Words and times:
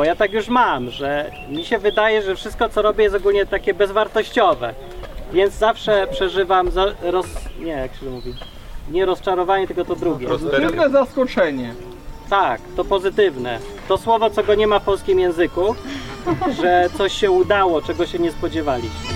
bo 0.00 0.04
ja 0.04 0.16
tak 0.16 0.32
już 0.32 0.48
mam, 0.48 0.90
że 0.90 1.30
mi 1.48 1.64
się 1.64 1.78
wydaje, 1.78 2.22
że 2.22 2.36
wszystko 2.36 2.68
co 2.68 2.82
robię 2.82 3.04
jest 3.04 3.16
ogólnie 3.16 3.46
takie 3.46 3.74
bezwartościowe. 3.74 4.74
Więc 5.32 5.54
zawsze 5.54 6.06
przeżywam 6.10 6.70
za, 6.70 6.86
roz, 7.02 7.26
nie, 7.58 7.72
jak 7.72 7.94
się 7.94 8.04
to 8.04 8.10
mówi, 8.10 8.34
nie 8.90 9.06
rozczarowanie, 9.06 9.66
tylko 9.66 9.84
to 9.84 9.96
drugie. 9.96 10.28
Pozytywne 10.28 10.90
zaskoczenie. 10.90 11.74
Tak, 12.30 12.60
to 12.76 12.84
pozytywne. 12.84 13.58
To 13.88 13.98
słowo, 13.98 14.30
co 14.30 14.42
go 14.42 14.54
nie 14.54 14.66
ma 14.66 14.78
w 14.78 14.84
polskim 14.84 15.20
języku, 15.20 15.74
że 16.60 16.88
coś 16.98 17.12
się 17.12 17.30
udało, 17.30 17.82
czego 17.82 18.06
się 18.06 18.18
nie 18.18 18.32
spodziewaliście. 18.32 19.14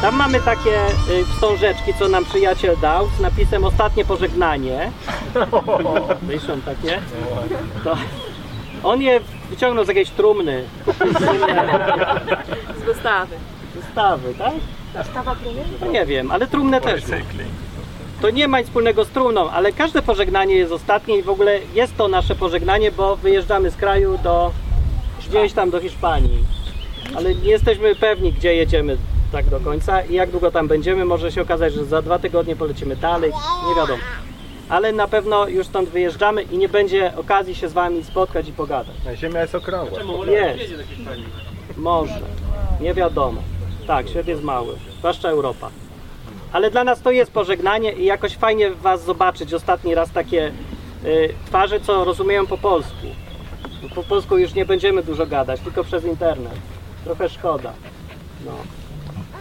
Tam 0.00 0.16
mamy 0.16 0.40
takie 0.40 0.86
y, 0.86 1.24
wstążeczki, 1.24 1.94
co 1.98 2.08
nam 2.08 2.24
przyjaciel 2.24 2.76
dał, 2.80 3.08
z 3.18 3.20
napisem 3.20 3.64
ostatnie 3.64 4.04
pożegnanie. 4.04 4.90
Słyszą 6.26 6.60
takie? 6.60 7.00
To 7.84 7.96
on 8.82 9.02
je 9.02 9.20
wyciągnął 9.50 9.84
z 9.84 9.88
jakiejś 9.88 10.10
trumny. 10.10 10.64
Z 12.80 12.82
wystawy. 12.84 13.36
Wystawy, 13.74 14.34
tak? 14.38 14.52
Wystawa 14.94 15.34
trumny? 15.34 15.62
No 15.80 15.86
nie 15.86 16.06
wiem, 16.06 16.30
ale 16.30 16.46
trumnę 16.46 16.80
też. 16.80 17.02
ma. 17.04 17.44
To 18.20 18.30
nie 18.30 18.48
ma 18.48 18.58
nic 18.58 18.66
wspólnego 18.68 19.04
z 19.04 19.08
trumną, 19.08 19.50
ale 19.50 19.72
każde 19.72 20.02
pożegnanie 20.02 20.54
jest 20.54 20.72
ostatnie 20.72 21.18
i 21.18 21.22
w 21.22 21.30
ogóle 21.30 21.58
jest 21.74 21.96
to 21.96 22.08
nasze 22.08 22.34
pożegnanie, 22.34 22.92
bo 22.92 23.16
wyjeżdżamy 23.16 23.70
z 23.70 23.76
kraju 23.76 24.18
do 24.18 24.52
gdzieś 25.28 25.52
tam 25.52 25.70
do 25.70 25.80
Hiszpanii. 25.80 26.44
Ale 27.16 27.34
nie 27.34 27.50
jesteśmy 27.50 27.94
pewni, 27.94 28.32
gdzie 28.32 28.54
jedziemy 28.54 28.96
tak 29.32 29.46
do 29.46 29.60
końca 29.60 30.02
i 30.02 30.14
jak 30.14 30.30
długo 30.30 30.50
tam 30.50 30.68
będziemy. 30.68 31.04
Może 31.04 31.32
się 31.32 31.42
okazać, 31.42 31.72
że 31.72 31.84
za 31.84 32.02
dwa 32.02 32.18
tygodnie 32.18 32.56
polecimy 32.56 32.96
dalej, 32.96 33.32
nie 33.68 33.74
wiadomo. 33.74 34.02
Ale 34.68 34.92
na 34.92 35.08
pewno 35.08 35.48
już 35.48 35.66
stąd 35.66 35.88
wyjeżdżamy 35.88 36.42
i 36.42 36.58
nie 36.58 36.68
będzie 36.68 37.12
okazji 37.16 37.54
się 37.54 37.68
z 37.68 37.72
wami 37.72 38.04
spotkać 38.04 38.48
i 38.48 38.52
pogadać. 38.52 38.94
Ziemia 39.14 39.40
jest 39.40 39.54
okrągła. 39.54 39.98
Jest. 40.26 40.72
Może. 41.76 42.20
Nie 42.80 42.94
wiadomo. 42.94 43.42
Tak, 43.86 44.08
świat 44.08 44.26
jest 44.26 44.42
mały. 44.42 44.74
Zwłaszcza 44.98 45.28
Europa. 45.28 45.70
Ale 46.52 46.70
dla 46.70 46.84
nas 46.84 47.02
to 47.02 47.10
jest 47.10 47.32
pożegnanie 47.32 47.92
i 47.92 48.04
jakoś 48.04 48.36
fajnie 48.36 48.70
was 48.70 49.04
zobaczyć 49.04 49.54
ostatni 49.54 49.94
raz 49.94 50.10
takie 50.12 50.52
y, 51.04 51.34
twarze, 51.46 51.80
co 51.80 52.04
rozumieją 52.04 52.46
po 52.46 52.58
polsku. 52.58 53.06
Bo 53.82 53.88
po 53.94 54.02
polsku 54.02 54.38
już 54.38 54.54
nie 54.54 54.64
będziemy 54.64 55.02
dużo 55.02 55.26
gadać, 55.26 55.60
tylko 55.60 55.84
przez 55.84 56.04
internet. 56.04 56.52
Trochę 57.04 57.28
szkoda. 57.28 57.72
No. 58.46 58.52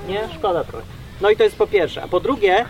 Nie? 0.10 0.30
Szkoda 0.40 0.64
trochę. 0.64 0.86
No 1.22 1.30
i 1.30 1.36
to 1.36 1.44
jest 1.44 1.58
po 1.58 1.68
pierwsze. 1.68 2.04
A 2.04 2.08
po 2.08 2.20
drugie, 2.20 2.66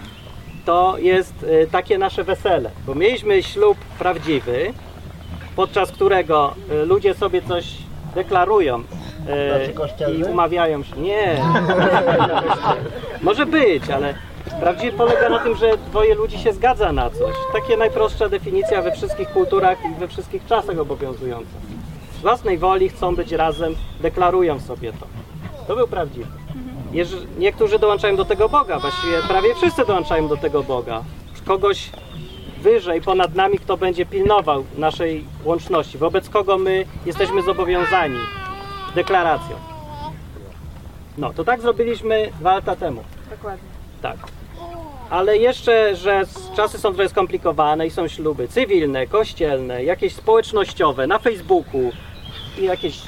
to 0.66 0.95
jest 0.98 1.44
y, 1.44 1.68
takie 1.72 1.98
nasze 1.98 2.23
wesele. 2.23 2.72
Bo 2.88 2.95
mieliśmy 2.95 3.44
ślub 3.44 3.78
prawdziwy, 4.00 4.73
podczas 5.56 5.92
którego 5.92 6.56
y, 6.72 6.86
ludzie 6.86 7.14
sobie 7.14 7.42
coś 7.42 7.66
deklarują 8.16 8.80
y, 8.80 10.14
i 10.14 10.23
umawiają 10.23 10.84
się. 10.84 10.98
Nie. 10.98 11.42
Może 13.22 13.45
być, 13.45 13.90
ale 13.90 14.14
prawdziwy 14.60 14.98
polega 14.98 15.30
na 15.30 15.40
tym, 15.40 15.56
że 15.56 15.78
dwoje 15.78 16.16
ludzi 16.16 16.40
się 16.40 16.54
zgadza 16.54 16.92
na 16.92 17.10
coś. 17.10 17.36
Takie 17.54 17.78
najprostsza 17.78 18.30
definicja 18.30 18.82
we 18.82 18.92
wszystkich 18.92 19.30
kulturach 19.30 19.78
i 19.86 20.00
we 20.00 20.08
wszystkich 20.08 20.45
czasach 20.45 20.80
obowiązująca. 20.80 21.52
Z 22.20 22.22
własnej 22.22 22.58
woli 22.58 22.90
chcą 22.90 23.16
być 23.16 23.32
razem, 23.32 23.76
deklarują 24.02 24.60
sobie 24.60 24.94
to. 24.94 25.08
To 25.67 25.76
był 25.76 25.88
prawdziwy. 25.88 26.48
Jeż- 26.94 27.26
niektórzy 27.38 27.80
dołączają 27.80 28.16
do 28.16 28.26
tego 28.26 28.50
Boga, 28.50 28.80
właściwie 28.80 29.22
prawie 29.28 29.56
wszyscy 29.56 29.86
dołączają 29.86 30.28
do 30.28 30.38
tego 30.38 30.64
Boga. 30.64 31.04
Kogoś 31.45 31.90
wyżej, 32.61 33.02
ponad 33.02 33.36
nami, 33.36 33.60
kto 33.60 33.77
będzie 33.77 34.05
pilnował 34.05 34.64
naszej 34.77 35.26
łączności, 35.44 35.98
wobec 35.98 36.30
kogo 36.30 36.58
my 36.58 36.86
jesteśmy 37.05 37.42
zobowiązani 37.42 38.20
deklaracją. 38.95 39.55
No, 41.17 41.33
to 41.33 41.44
tak 41.44 41.61
zrobiliśmy 41.61 42.30
dwa 42.39 42.55
lata 42.55 42.76
temu. 42.76 43.04
Dokładnie. 43.30 43.64
Tak. 44.02 44.17
Ale 45.10 45.38
jeszcze, 45.38 45.95
że 45.95 46.22
czasy 46.55 46.78
są 46.78 46.94
trochę 46.94 47.10
skomplikowane 47.10 47.88
i 47.88 47.92
są 47.92 48.08
śluby 48.08 48.48
cywilne, 48.48 49.08
kościelne, 49.08 49.83
jakieś 49.83 50.16
społecznościowe, 50.16 51.08
na 51.08 51.20
Facebooku 51.20 51.92
i 52.60 52.64
jakieś 52.64 53.02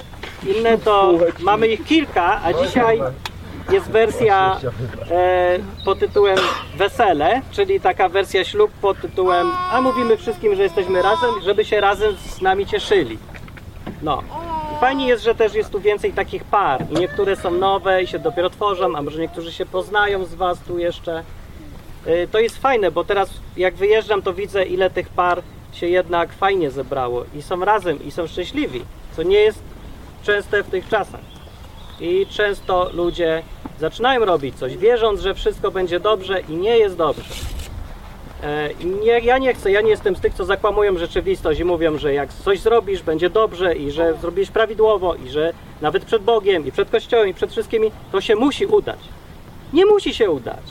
inne, 0.57 0.77
to 0.77 1.13
mamy 1.39 1.67
ich 1.67 1.85
kilka, 1.85 2.41
a 2.43 2.53
dzisiaj 2.53 2.99
jest 3.71 3.91
wersja 3.91 4.59
e, 5.11 5.59
pod 5.85 5.99
tytułem 5.99 6.37
Wesele, 6.77 7.41
czyli 7.51 7.79
taka 7.79 8.09
wersja 8.09 8.43
ślub 8.43 8.71
pod 8.81 9.01
tytułem 9.01 9.51
A 9.71 9.81
mówimy 9.81 10.17
wszystkim, 10.17 10.55
że 10.55 10.63
jesteśmy 10.63 11.01
razem, 11.01 11.29
żeby 11.43 11.65
się 11.65 11.81
razem 11.81 12.15
z 12.15 12.41
nami 12.41 12.65
cieszyli. 12.65 13.17
No. 14.01 14.23
Fajnie 14.79 15.07
jest, 15.07 15.23
że 15.23 15.35
też 15.35 15.53
jest 15.53 15.69
tu 15.69 15.79
więcej 15.79 16.13
takich 16.13 16.43
par 16.43 16.91
niektóre 16.91 17.35
są 17.35 17.51
nowe 17.51 18.03
i 18.03 18.07
się 18.07 18.19
dopiero 18.19 18.49
tworzą, 18.49 18.95
a 18.95 19.01
może 19.01 19.21
niektórzy 19.21 19.51
się 19.51 19.65
poznają 19.65 20.25
z 20.25 20.35
Was 20.35 20.59
tu 20.59 20.79
jeszcze. 20.79 21.23
Y, 22.07 22.27
To 22.31 22.39
jest 22.39 22.57
fajne, 22.57 22.91
bo 22.91 23.03
teraz 23.03 23.29
jak 23.57 23.75
wyjeżdżam, 23.75 24.21
to 24.21 24.33
widzę 24.33 24.65
ile 24.65 24.89
tych 24.89 25.09
par 25.09 25.41
się 25.73 25.87
jednak 25.87 26.33
fajnie 26.33 26.71
zebrało 26.71 27.25
i 27.35 27.41
są 27.41 27.65
razem 27.65 28.03
i 28.03 28.11
są 28.11 28.27
szczęśliwi, 28.27 28.81
co 29.15 29.23
nie 29.23 29.37
jest 29.37 29.59
częste 30.23 30.63
w 30.63 30.69
tych 30.69 30.87
czasach. 30.87 31.30
I 31.99 32.25
często 32.29 32.89
ludzie 32.93 33.43
zaczynają 33.79 34.25
robić 34.25 34.55
coś, 34.55 34.77
wierząc, 34.77 35.21
że 35.21 35.33
wszystko 35.33 35.71
będzie 35.71 35.99
dobrze 35.99 36.39
i 36.49 36.55
nie 36.55 36.77
jest 36.77 36.95
dobrze. 36.97 37.23
E, 38.43 38.69
Nie, 39.03 39.19
ja 39.19 39.37
nie 39.37 39.53
chcę, 39.53 39.71
ja 39.71 39.81
nie 39.81 39.89
jestem 39.89 40.15
z 40.15 40.19
tych, 40.21 40.33
co 40.33 40.45
zakłamują 40.45 40.97
rzeczywistość 40.97 41.59
i 41.59 41.65
mówią, 41.65 41.97
że 41.97 42.13
jak 42.13 42.33
coś 42.33 42.59
zrobisz, 42.59 43.01
będzie 43.03 43.29
dobrze 43.29 43.75
i 43.75 43.91
że 43.91 44.13
zrobisz 44.21 44.51
prawidłowo 44.51 45.15
i 45.15 45.29
że 45.29 45.53
nawet 45.81 46.05
przed 46.05 46.23
Bogiem 46.23 46.67
i 46.67 46.71
przed 46.71 46.89
Kościołem 46.89 47.29
i 47.29 47.33
przed 47.33 47.51
wszystkimi, 47.51 47.91
to 48.11 48.21
się 48.21 48.35
musi 48.35 48.65
udać. 48.65 48.99
Nie 49.73 49.85
musi 49.85 50.13
się 50.13 50.31
udać. 50.31 50.63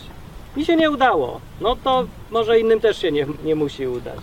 Mi 0.56 0.64
się 0.64 0.76
nie 0.76 0.90
udało. 0.90 1.40
No 1.60 1.76
to 1.84 2.04
może 2.30 2.60
innym 2.60 2.80
też 2.80 2.98
się 2.98 3.12
nie, 3.12 3.26
nie 3.44 3.54
musi 3.54 3.86
udać. 3.86 4.18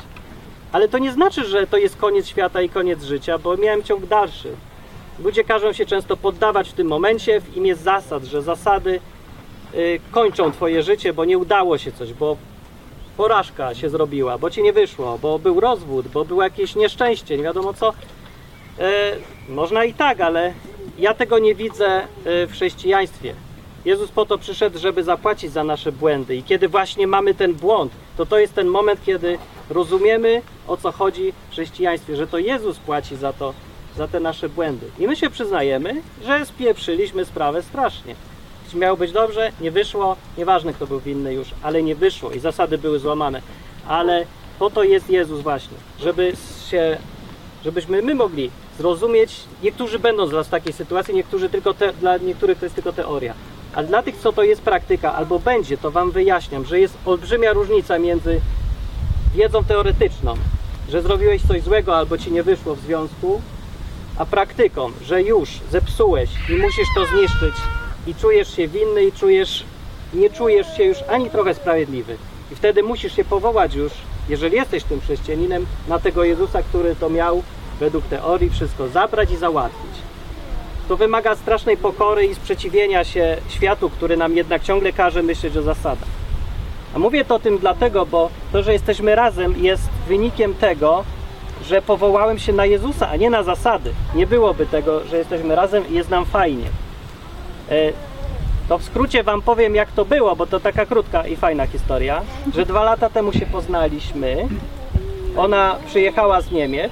Ale 0.71 0.87
to 0.87 0.97
nie 0.97 1.11
znaczy, 1.11 1.45
że 1.45 1.67
to 1.67 1.77
jest 1.77 1.97
koniec 1.97 2.27
świata 2.27 2.61
i 2.61 2.69
koniec 2.69 3.03
życia, 3.03 3.37
bo 3.37 3.57
miałem 3.57 3.83
ciąg 3.83 4.05
dalszy. 4.05 4.51
Ludzie 5.23 5.43
każą 5.43 5.73
się 5.73 5.85
często 5.85 6.17
poddawać 6.17 6.69
w 6.69 6.73
tym 6.73 6.87
momencie 6.87 7.41
w 7.41 7.57
imię 7.57 7.75
zasad, 7.75 8.23
że 8.23 8.41
zasady 8.41 8.99
y, 9.75 9.99
kończą 10.11 10.51
twoje 10.51 10.83
życie, 10.83 11.13
bo 11.13 11.25
nie 11.25 11.37
udało 11.37 11.77
się 11.77 11.91
coś, 11.91 12.13
bo 12.13 12.37
porażka 13.17 13.75
się 13.75 13.89
zrobiła, 13.89 14.37
bo 14.37 14.49
ci 14.49 14.63
nie 14.63 14.73
wyszło, 14.73 15.17
bo 15.21 15.39
był 15.39 15.59
rozwód, 15.59 16.07
bo 16.07 16.25
było 16.25 16.43
jakieś 16.43 16.75
nieszczęście, 16.75 17.37
nie 17.37 17.43
wiadomo 17.43 17.73
co. 17.73 17.93
E, 18.79 19.15
można 19.49 19.83
i 19.83 19.93
tak, 19.93 20.21
ale 20.21 20.53
ja 20.99 21.13
tego 21.13 21.39
nie 21.39 21.55
widzę 21.55 21.87
e, 21.87 22.47
w 22.47 22.51
chrześcijaństwie. 22.51 23.33
Jezus 23.85 24.11
po 24.11 24.25
to 24.25 24.37
przyszedł, 24.37 24.79
żeby 24.79 25.03
zapłacić 25.03 25.51
za 25.51 25.63
nasze 25.63 25.91
błędy. 25.91 26.35
I 26.35 26.43
kiedy 26.43 26.67
właśnie 26.67 27.07
mamy 27.07 27.33
ten 27.33 27.53
błąd, 27.53 27.91
to 28.17 28.25
to 28.25 28.39
jest 28.39 28.53
ten 28.53 28.67
moment, 28.67 28.99
kiedy 29.05 29.37
rozumiemy 29.69 30.41
o 30.67 30.77
co 30.77 30.91
chodzi 30.91 31.33
w 31.49 31.51
chrześcijaństwie, 31.51 32.15
że 32.15 32.27
to 32.27 32.37
Jezus 32.37 32.79
płaci 32.79 33.15
za 33.15 33.33
to, 33.33 33.53
za 33.97 34.07
te 34.07 34.19
nasze 34.19 34.49
błędy. 34.49 34.85
I 34.99 35.07
my 35.07 35.15
się 35.15 35.29
przyznajemy, 35.29 36.01
że 36.25 36.45
spieprzyliśmy 36.45 37.25
sprawę 37.25 37.63
strasznie. 37.63 38.15
Miało 38.73 38.97
być 38.97 39.11
dobrze, 39.11 39.51
nie 39.61 39.71
wyszło, 39.71 40.15
nieważne 40.37 40.73
kto 40.73 40.87
był 40.87 40.99
winny 40.99 41.33
już, 41.33 41.47
ale 41.61 41.83
nie 41.83 41.95
wyszło 41.95 42.31
i 42.31 42.39
zasady 42.39 42.77
były 42.77 42.99
złamane. 42.99 43.41
Ale 43.87 44.25
po 44.59 44.69
to 44.69 44.83
jest 44.83 45.09
Jezus 45.09 45.41
właśnie, 45.41 45.77
żeby 45.99 46.33
się, 46.69 46.97
żebyśmy 47.63 48.01
my 48.01 48.15
mogli 48.15 48.51
zrozumieć, 48.77 49.35
niektórzy 49.63 49.99
będą 49.99 50.27
z 50.27 50.31
nas 50.31 50.47
w 50.47 50.49
takiej 50.49 50.73
sytuacji, 50.73 51.15
niektórzy 51.15 51.49
tylko 51.49 51.73
te, 51.73 51.93
dla 51.93 52.17
niektórych 52.17 52.59
to 52.59 52.65
jest 52.65 52.75
tylko 52.75 52.93
teoria. 52.93 53.33
Ale 53.73 53.87
dla 53.87 54.03
tych, 54.03 54.17
co 54.17 54.33
to 54.33 54.43
jest 54.43 54.61
praktyka, 54.61 55.13
albo 55.13 55.39
będzie, 55.39 55.77
to 55.77 55.91
Wam 55.91 56.11
wyjaśniam, 56.11 56.65
że 56.65 56.79
jest 56.79 56.97
olbrzymia 57.05 57.53
różnica 57.53 57.99
między 57.99 58.41
wiedzą 59.35 59.63
teoretyczną, 59.63 60.33
że 60.89 61.01
zrobiłeś 61.01 61.41
coś 61.41 61.61
złego 61.61 61.97
albo 61.97 62.17
Ci 62.17 62.31
nie 62.31 62.43
wyszło 62.43 62.75
w 62.75 62.79
związku, 62.79 63.41
a 64.17 64.25
praktyką, 64.25 64.91
że 65.01 65.21
już 65.21 65.49
zepsułeś 65.71 66.29
i 66.49 66.55
musisz 66.55 66.87
to 66.95 67.05
zniszczyć 67.05 67.55
i 68.07 68.15
czujesz 68.15 68.55
się 68.55 68.67
winny 68.67 69.03
i 69.03 69.11
czujesz, 69.11 69.63
nie 70.13 70.29
czujesz 70.29 70.77
się 70.77 70.83
już 70.83 70.97
ani 71.09 71.29
trochę 71.29 71.53
sprawiedliwy. 71.53 72.17
I 72.51 72.55
wtedy 72.55 72.83
musisz 72.83 73.15
się 73.15 73.25
powołać 73.25 73.75
już, 73.75 73.91
jeżeli 74.29 74.55
jesteś 74.55 74.83
tym 74.83 75.01
chrześcijaninem, 75.01 75.65
na 75.87 75.99
tego 75.99 76.23
Jezusa, 76.23 76.63
który 76.63 76.95
to 76.95 77.09
miał 77.09 77.43
według 77.79 78.05
teorii 78.05 78.49
wszystko 78.49 78.87
zabrać 78.87 79.31
i 79.31 79.37
załatwić. 79.37 79.91
To 80.87 80.97
wymaga 80.97 81.35
strasznej 81.35 81.77
pokory 81.77 82.25
i 82.25 82.35
sprzeciwienia 82.35 83.03
się 83.03 83.37
światu, 83.49 83.89
który 83.89 84.17
nam 84.17 84.37
jednak 84.37 84.63
ciągle 84.63 84.93
każe 84.93 85.23
myśleć 85.23 85.57
o 85.57 85.61
zasadach. 85.61 86.09
A 86.95 86.99
mówię 86.99 87.25
to 87.25 87.39
tym 87.39 87.57
dlatego, 87.57 88.05
bo 88.05 88.29
to, 88.51 88.63
że 88.63 88.73
jesteśmy 88.73 89.15
razem 89.15 89.63
jest 89.63 89.89
wynikiem 90.07 90.53
tego, 90.53 91.03
że 91.65 91.81
powołałem 91.81 92.39
się 92.39 92.53
na 92.53 92.65
Jezusa, 92.65 93.09
a 93.09 93.15
nie 93.15 93.29
na 93.29 93.43
zasady. 93.43 93.93
Nie 94.15 94.27
byłoby 94.27 94.65
tego, 94.65 95.03
że 95.05 95.17
jesteśmy 95.17 95.55
razem 95.55 95.89
i 95.89 95.93
jest 95.93 96.09
nam 96.09 96.25
fajnie. 96.25 96.65
E, 97.69 97.75
To 98.67 98.77
w 98.77 98.83
skrócie 98.83 99.23
Wam 99.23 99.41
powiem, 99.41 99.75
jak 99.75 99.91
to 99.91 100.05
było, 100.05 100.35
bo 100.35 100.45
to 100.47 100.59
taka 100.59 100.85
krótka 100.85 101.27
i 101.27 101.35
fajna 101.35 101.67
historia, 101.67 102.21
że 102.55 102.65
dwa 102.65 102.83
lata 102.83 103.09
temu 103.09 103.33
się 103.33 103.45
poznaliśmy. 103.45 104.47
Ona 105.37 105.75
przyjechała 105.85 106.41
z 106.41 106.51
Niemiec 106.51 106.91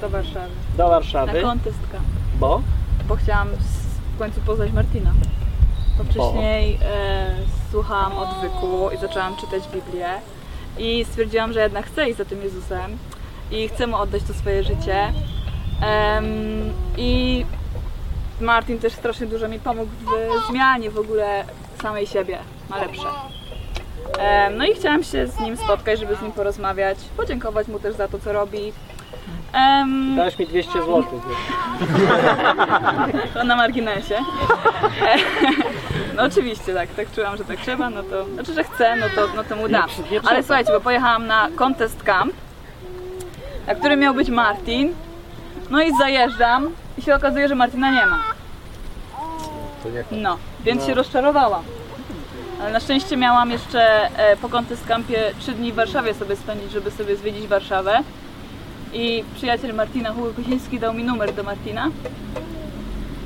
do 0.00 0.08
Warszawy. 0.08 0.48
do 0.76 0.84
Na 0.84 0.90
Warszawy, 0.90 1.42
kontestka, 1.42 1.98
bo 2.40 2.62
bo 3.08 3.16
chciałam 3.16 3.48
w 4.14 4.18
końcu 4.18 4.40
poznać 4.40 4.72
Martina. 4.72 5.10
Bo 5.98 6.04
wcześniej 6.04 6.78
e, 6.82 7.34
słuchałam 7.70 8.12
odwyku 8.18 8.90
i 8.94 8.96
zaczęłam 8.96 9.36
czytać 9.36 9.62
Biblię 9.72 10.08
i 10.78 11.04
stwierdziłam, 11.04 11.52
że 11.52 11.60
jednak 11.60 11.86
chcę 11.86 12.08
iść 12.08 12.18
za 12.18 12.24
tym 12.24 12.42
Jezusem 12.42 12.98
i 13.50 13.68
chcę 13.68 13.86
mu 13.86 13.96
oddać 13.96 14.22
to 14.22 14.34
swoje 14.34 14.62
życie. 14.62 15.12
Em, 15.82 16.24
I 16.96 17.44
Martin 18.40 18.78
też 18.78 18.92
strasznie 18.92 19.26
dużo 19.26 19.48
mi 19.48 19.58
pomógł 19.60 19.90
w 19.90 20.48
zmianie 20.50 20.90
w 20.90 20.98
ogóle 20.98 21.44
samej 21.82 22.06
siebie 22.06 22.38
na 22.70 22.76
lepsze. 22.78 23.08
Em, 24.18 24.56
No 24.58 24.64
i 24.66 24.74
chciałam 24.74 25.04
się 25.04 25.26
z 25.26 25.40
nim 25.40 25.56
spotkać, 25.56 26.00
żeby 26.00 26.16
z 26.16 26.22
nim 26.22 26.32
porozmawiać, 26.32 26.98
podziękować 27.16 27.68
mu 27.68 27.78
też 27.80 27.94
za 27.94 28.08
to, 28.08 28.18
co 28.18 28.32
robi. 28.32 28.72
Em, 29.52 30.16
dałeś 30.16 30.38
mi 30.38 30.46
200 30.46 30.72
zł. 30.72 31.04
to 33.34 33.44
na 33.44 33.56
marginesie. 33.56 34.18
No 36.16 36.22
oczywiście 36.32 36.74
tak, 36.74 36.88
tak 36.88 37.12
czułam, 37.12 37.36
że 37.36 37.44
tak 37.44 37.58
trzeba, 37.60 37.90
no 37.90 38.02
to, 38.02 38.24
znaczy, 38.34 38.54
że 38.54 38.64
chcę, 38.64 38.96
no 38.96 39.06
to, 39.14 39.28
no 39.36 39.44
to 39.44 39.56
mu 39.56 39.68
dam. 39.68 39.88
Ale 40.28 40.42
słuchajcie, 40.42 40.72
bo 40.72 40.80
pojechałam 40.80 41.26
na 41.26 41.48
contest 41.56 42.02
camp, 42.02 42.32
na 43.68 43.74
którym 43.74 44.00
miał 44.00 44.14
być 44.14 44.28
Martin, 44.30 44.92
no 45.70 45.82
i 45.82 45.96
zajeżdżam 45.98 46.70
i 46.98 47.02
się 47.02 47.14
okazuje, 47.14 47.48
że 47.48 47.54
Martina 47.54 47.90
nie 47.90 48.06
ma. 48.06 48.18
No, 50.10 50.36
więc 50.64 50.80
No. 50.80 50.86
się 50.86 50.94
rozczarowałam. 50.94 51.62
Ale 52.62 52.72
na 52.72 52.80
szczęście 52.80 53.16
miałam 53.16 53.50
jeszcze 53.50 54.10
e, 54.18 54.36
po 54.36 54.48
campie 54.88 55.32
3 55.38 55.52
dni 55.52 55.72
w 55.72 55.74
Warszawie 55.74 56.14
sobie 56.14 56.36
spędzić, 56.36 56.70
żeby 56.72 56.90
sobie 56.90 57.16
zwiedzić 57.16 57.46
Warszawę. 57.46 57.98
I 58.92 59.24
przyjaciel 59.34 59.74
Martina, 59.74 60.12
Hugo 60.12 60.30
Kosiński, 60.36 60.78
dał 60.80 60.94
mi 60.94 61.04
numer 61.04 61.34
do 61.34 61.42
Martina. 61.42 61.88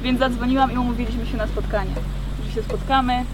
Więc 0.02 0.18
zadzwoniłam 0.18 0.72
i 0.72 0.78
umówiliśmy 0.78 1.26
się 1.26 1.36
na 1.36 1.46
spotkanie. 1.46 1.94
Że 2.48 2.52
się 2.54 2.62
spotkamy, 2.62 3.24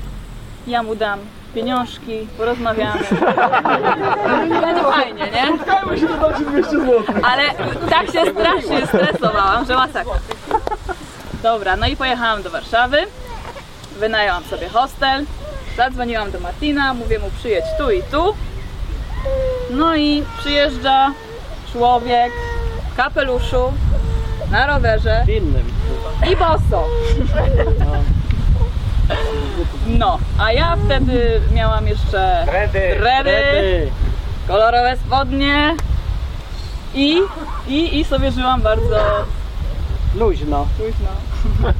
ja 0.66 0.82
mu 0.82 0.94
dam 0.96 1.18
pieniążki, 1.54 2.26
porozmawiamy. 2.38 3.00
Będzie 4.40 4.82
fajnie, 4.92 5.24
nie? 5.30 5.46
Spotkajmy 5.56 5.98
się, 5.98 6.06
ci 6.38 6.44
200 6.44 6.70
zł. 6.70 7.02
Ale 7.22 7.42
tak 7.90 8.06
się 8.06 8.22
strasznie 8.32 8.86
stresowałam, 8.86 9.66
że 9.66 9.74
masakra. 9.74 10.12
Dobra, 11.42 11.76
no 11.76 11.86
i 11.86 11.96
pojechałam 11.96 12.42
do 12.42 12.50
Warszawy, 12.50 12.98
wynajęłam 13.98 14.44
sobie 14.44 14.68
hostel, 14.68 15.24
zadzwoniłam 15.76 16.30
do 16.30 16.40
Martina, 16.40 16.94
mówię 16.94 17.18
mu 17.18 17.30
przyjedź 17.38 17.64
tu 17.78 17.90
i 17.90 18.02
tu. 18.02 18.34
No 19.70 19.96
i 19.96 20.22
przyjeżdża 20.38 21.12
człowiek 21.72 22.32
w 22.92 22.96
kapeluszu, 22.96 23.72
na 24.50 24.66
rowerze 24.66 25.22
W 25.26 25.28
innym. 25.28 25.64
i 26.32 26.36
boso. 26.36 26.84
No, 29.88 30.18
a 30.38 30.52
ja 30.52 30.76
wtedy 30.84 31.40
miałam 31.54 31.86
jeszcze 31.86 32.46
Redy. 32.52 32.96
dready, 32.98 33.90
kolorowe 34.48 34.96
spodnie 35.06 35.74
i, 36.94 37.16
i, 37.68 37.98
i 38.00 38.04
sobie 38.04 38.30
żyłam 38.32 38.62
bardzo 38.62 38.96
Luźno. 40.14 40.66
luźno. 40.78 41.08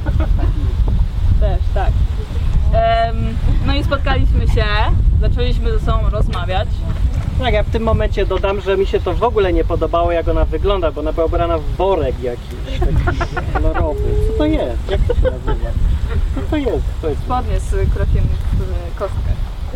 Też, 1.39 1.59
tak. 1.73 1.89
Em, 2.73 3.37
no 3.65 3.73
i 3.75 3.83
spotkaliśmy 3.83 4.47
się, 4.47 4.65
zaczęliśmy 5.21 5.71
ze 5.71 5.79
sobą 5.79 6.09
rozmawiać. 6.09 6.67
Tak, 7.39 7.53
ja 7.53 7.63
w 7.63 7.69
tym 7.69 7.83
momencie 7.83 8.25
dodam, 8.25 8.61
że 8.61 8.77
mi 8.77 8.85
się 8.87 8.99
to 8.99 9.13
w 9.13 9.23
ogóle 9.23 9.53
nie 9.53 9.63
podobało, 9.63 10.11
jak 10.11 10.27
ona 10.27 10.45
wygląda, 10.45 10.91
bo 10.91 11.01
ona 11.01 11.13
była 11.13 11.25
ubrana 11.25 11.57
w 11.57 11.63
worek 11.63 12.15
jakiś, 12.23 12.79
taki 12.79 13.53
kolorowy. 13.53 14.01
Co 14.27 14.37
to 14.37 14.45
jest? 14.45 14.89
Jak 14.91 15.01
to 15.07 15.13
się 15.13 15.21
nazywa? 15.21 15.69
To 16.49 16.57
jest? 16.57 16.85
To 17.01 17.09
jest 17.09 17.21
Spodnie 17.21 17.59
z 17.59 17.69
krokiem 17.93 18.23
w 18.91 18.95
kostkę. 18.99 19.19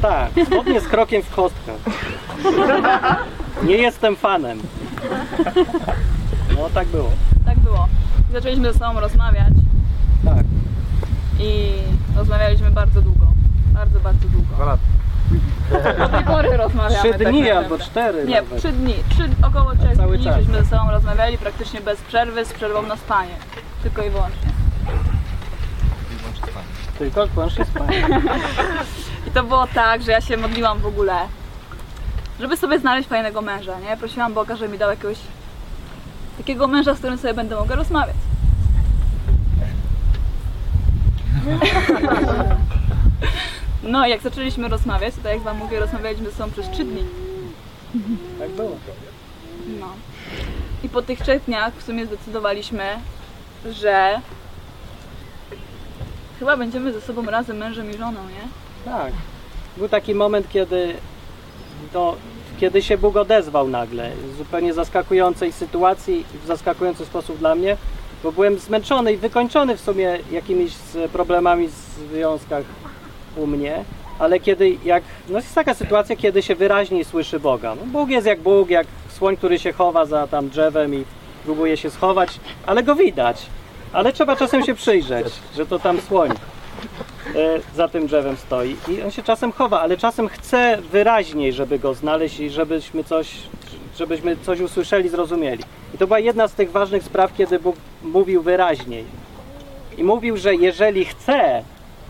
tak, 0.01 0.29
spodnie 0.47 0.81
z 0.81 0.87
krokiem 0.87 1.21
w 1.23 1.35
kostkach. 1.35 1.75
Nie 3.63 3.75
jestem 3.77 4.15
fanem. 4.15 4.59
No 6.57 6.69
tak 6.73 6.87
było. 6.87 7.09
Tak 7.45 7.59
było. 7.59 7.87
Zaczęliśmy 8.33 8.73
ze 8.73 8.79
sobą 8.79 8.99
rozmawiać 8.99 9.53
Tak. 10.25 10.45
i 11.39 11.73
rozmawialiśmy 12.17 12.71
bardzo 12.71 13.01
długo. 13.01 13.27
Bardzo, 13.73 13.99
bardzo 13.99 14.27
długo. 14.27 14.65
lata. 14.65 14.83
Do 15.97 16.09
tej 16.09 16.23
pory 16.23 16.57
rozmawiamy. 16.57 16.95
Trzy 17.09 17.09
tak 17.19 17.29
dni 17.29 17.41
naprawdę. 17.41 17.57
albo 17.73 17.77
cztery 17.85 18.25
Nie, 18.25 18.35
nawet. 18.41 18.59
trzy 18.59 18.71
dni. 18.71 18.93
Trzy, 19.09 19.29
około 19.47 19.75
trzech 19.75 19.97
Cały 19.97 20.17
dni 20.17 20.25
czas. 20.25 20.35
żeśmy 20.39 20.63
ze 20.63 20.65
sobą 20.65 20.91
rozmawiali 20.91 21.37
praktycznie 21.37 21.81
bez 21.81 22.01
przerwy, 22.01 22.45
z 22.45 22.53
przerwą 22.53 22.81
na 22.81 22.97
spanie. 22.97 23.33
Tylko 23.83 24.03
i 24.03 24.09
wyłącznie. 24.09 24.52
Tylko 26.99 27.27
wyłącznie 27.27 27.65
spanie. 27.65 28.07
I 29.27 29.31
to 29.31 29.43
było 29.43 29.67
tak, 29.67 30.01
że 30.01 30.11
ja 30.11 30.21
się 30.21 30.37
modliłam 30.37 30.79
w 30.79 30.85
ogóle, 30.85 31.15
żeby 32.39 32.57
sobie 32.57 32.79
znaleźć 32.79 33.09
fajnego 33.09 33.41
męża, 33.41 33.79
nie? 33.79 33.97
Prosiłam 33.97 34.33
Boga, 34.33 34.55
żeby 34.55 34.71
mi 34.71 34.77
dał 34.77 34.89
jakiegoś 34.89 35.17
takiego 36.37 36.67
męża, 36.67 36.95
z 36.95 36.97
którym 36.97 37.17
sobie 37.17 37.33
będę 37.33 37.55
mogła 37.55 37.75
rozmawiać. 37.75 38.15
No, 43.83 44.07
jak 44.07 44.21
zaczęliśmy 44.21 44.69
rozmawiać, 44.69 45.13
to 45.23 45.29
jak 45.29 45.41
Wam 45.41 45.57
mówię, 45.57 45.79
rozmawialiśmy 45.79 46.29
ze 46.29 46.35
sobą 46.35 46.51
przez 46.51 46.69
trzy 46.69 46.83
dni. 46.85 47.03
Tak 48.39 48.49
było. 48.49 48.77
No. 49.79 49.87
I 50.83 50.89
po 50.89 51.01
tych 51.01 51.21
trzech 51.21 51.43
dniach 51.45 51.73
w 51.73 51.83
sumie 51.83 52.05
zdecydowaliśmy, 52.05 52.83
że 53.65 54.21
chyba 56.39 56.57
będziemy 56.57 56.93
ze 56.93 57.01
sobą 57.01 57.25
razem 57.25 57.57
mężem 57.57 57.91
i 57.91 57.97
żoną, 57.97 58.19
nie? 58.27 58.47
Tak. 58.91 59.13
Był 59.77 59.89
taki 59.89 60.15
moment, 60.15 60.49
kiedy, 60.49 60.93
to, 61.93 62.15
kiedy 62.59 62.81
się 62.81 62.97
Bóg 62.97 63.15
odezwał 63.15 63.67
nagle. 63.67 64.11
W 64.33 64.37
zupełnie 64.37 64.73
zaskakującej 64.73 65.51
sytuacji, 65.51 66.25
w 66.43 66.47
zaskakujący 66.47 67.05
sposób 67.05 67.37
dla 67.37 67.55
mnie, 67.55 67.77
bo 68.23 68.31
byłem 68.31 68.59
zmęczony 68.59 69.13
i 69.13 69.17
wykończony 69.17 69.77
w 69.77 69.81
sumie 69.81 70.19
jakimiś 70.31 70.73
problemami 71.13 71.67
w 71.67 72.11
związkach 72.13 72.63
u 73.35 73.47
mnie. 73.47 73.83
Ale 74.19 74.39
kiedy, 74.39 74.77
jak, 74.85 75.03
no 75.29 75.37
jest 75.37 75.55
taka 75.55 75.73
sytuacja, 75.73 76.15
kiedy 76.15 76.41
się 76.41 76.55
wyraźniej 76.55 77.05
słyszy 77.05 77.39
Boga. 77.39 77.75
No 77.75 77.85
Bóg 77.85 78.09
jest 78.09 78.27
jak 78.27 78.41
Bóg, 78.41 78.69
jak 78.69 78.87
słoń, 79.17 79.37
który 79.37 79.59
się 79.59 79.73
chowa 79.73 80.05
za 80.05 80.27
tam 80.27 80.49
drzewem 80.49 80.95
i 80.95 81.05
próbuje 81.45 81.77
się 81.77 81.89
schować, 81.89 82.39
ale 82.65 82.83
go 82.83 82.95
widać. 82.95 83.45
Ale 83.93 84.13
trzeba 84.13 84.35
czasem 84.35 84.63
się 84.63 84.75
przyjrzeć, 84.75 85.27
że 85.55 85.65
to 85.65 85.79
tam 85.79 86.01
słoń 86.01 86.31
e, 86.31 87.75
za 87.75 87.87
tym 87.87 88.07
drzewem 88.07 88.37
stoi 88.37 88.75
i 88.87 89.01
on 89.01 89.11
się 89.11 89.23
czasem 89.23 89.51
chowa, 89.51 89.81
ale 89.81 89.97
czasem 89.97 90.27
chce 90.27 90.77
wyraźniej, 90.91 91.53
żeby 91.53 91.79
go 91.79 91.93
znaleźć 91.93 92.39
i 92.39 92.49
żebyśmy 92.49 93.03
coś, 93.03 93.35
żebyśmy 93.97 94.37
coś 94.37 94.59
usłyszeli, 94.59 95.09
zrozumieli. 95.09 95.63
I 95.95 95.97
to 95.97 96.07
była 96.07 96.19
jedna 96.19 96.47
z 96.47 96.53
tych 96.53 96.71
ważnych 96.71 97.03
spraw, 97.03 97.33
kiedy 97.35 97.59
Bóg 97.59 97.75
mówił 98.03 98.41
wyraźniej. 98.41 99.05
I 99.97 100.03
mówił, 100.03 100.37
że 100.37 100.55
jeżeli 100.55 101.05
chce, 101.05 101.63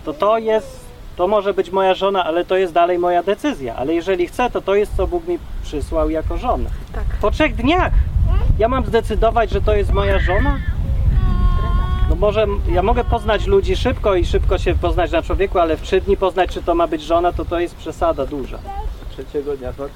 to 0.05 0.13
to 0.13 0.37
jest, 0.37 0.85
to 1.15 1.27
może 1.27 1.53
być 1.53 1.71
moja 1.71 1.93
żona, 1.93 2.23
ale 2.23 2.45
to 2.45 2.57
jest 2.57 2.73
dalej 2.73 2.99
moja 2.99 3.23
decyzja. 3.23 3.75
Ale 3.75 3.93
jeżeli 3.93 4.27
chce, 4.27 4.49
to 4.49 4.61
to 4.61 4.75
jest, 4.75 4.97
co 4.97 5.07
Bóg 5.07 5.27
mi 5.27 5.39
przysłał 5.63 6.09
jako 6.09 6.37
żonę. 6.37 6.69
Tak. 6.93 7.03
Po 7.21 7.31
trzech 7.31 7.55
dniach 7.55 7.91
ja 8.59 8.67
mam 8.67 8.85
zdecydować, 8.85 9.49
że 9.49 9.61
to 9.61 9.75
jest 9.75 9.91
moja 9.91 10.19
żona? 10.19 10.59
No 12.09 12.15
może 12.15 12.47
ja 12.71 12.83
mogę 12.83 13.03
poznać 13.03 13.47
ludzi 13.47 13.75
szybko 13.75 14.15
i 14.15 14.25
szybko 14.25 14.57
się 14.57 14.75
poznać 14.75 15.11
na 15.11 15.21
człowieku, 15.21 15.59
ale 15.59 15.77
w 15.77 15.81
trzy 15.81 16.01
dni 16.01 16.17
poznać, 16.17 16.51
czy 16.51 16.63
to 16.63 16.75
ma 16.75 16.87
być 16.87 17.01
żona, 17.01 17.33
to 17.33 17.45
to 17.45 17.59
jest 17.59 17.75
przesada 17.75 18.25
duża. 18.25 18.59
Trzeciego 19.11 19.57
dnia 19.57 19.73
to 19.73 19.87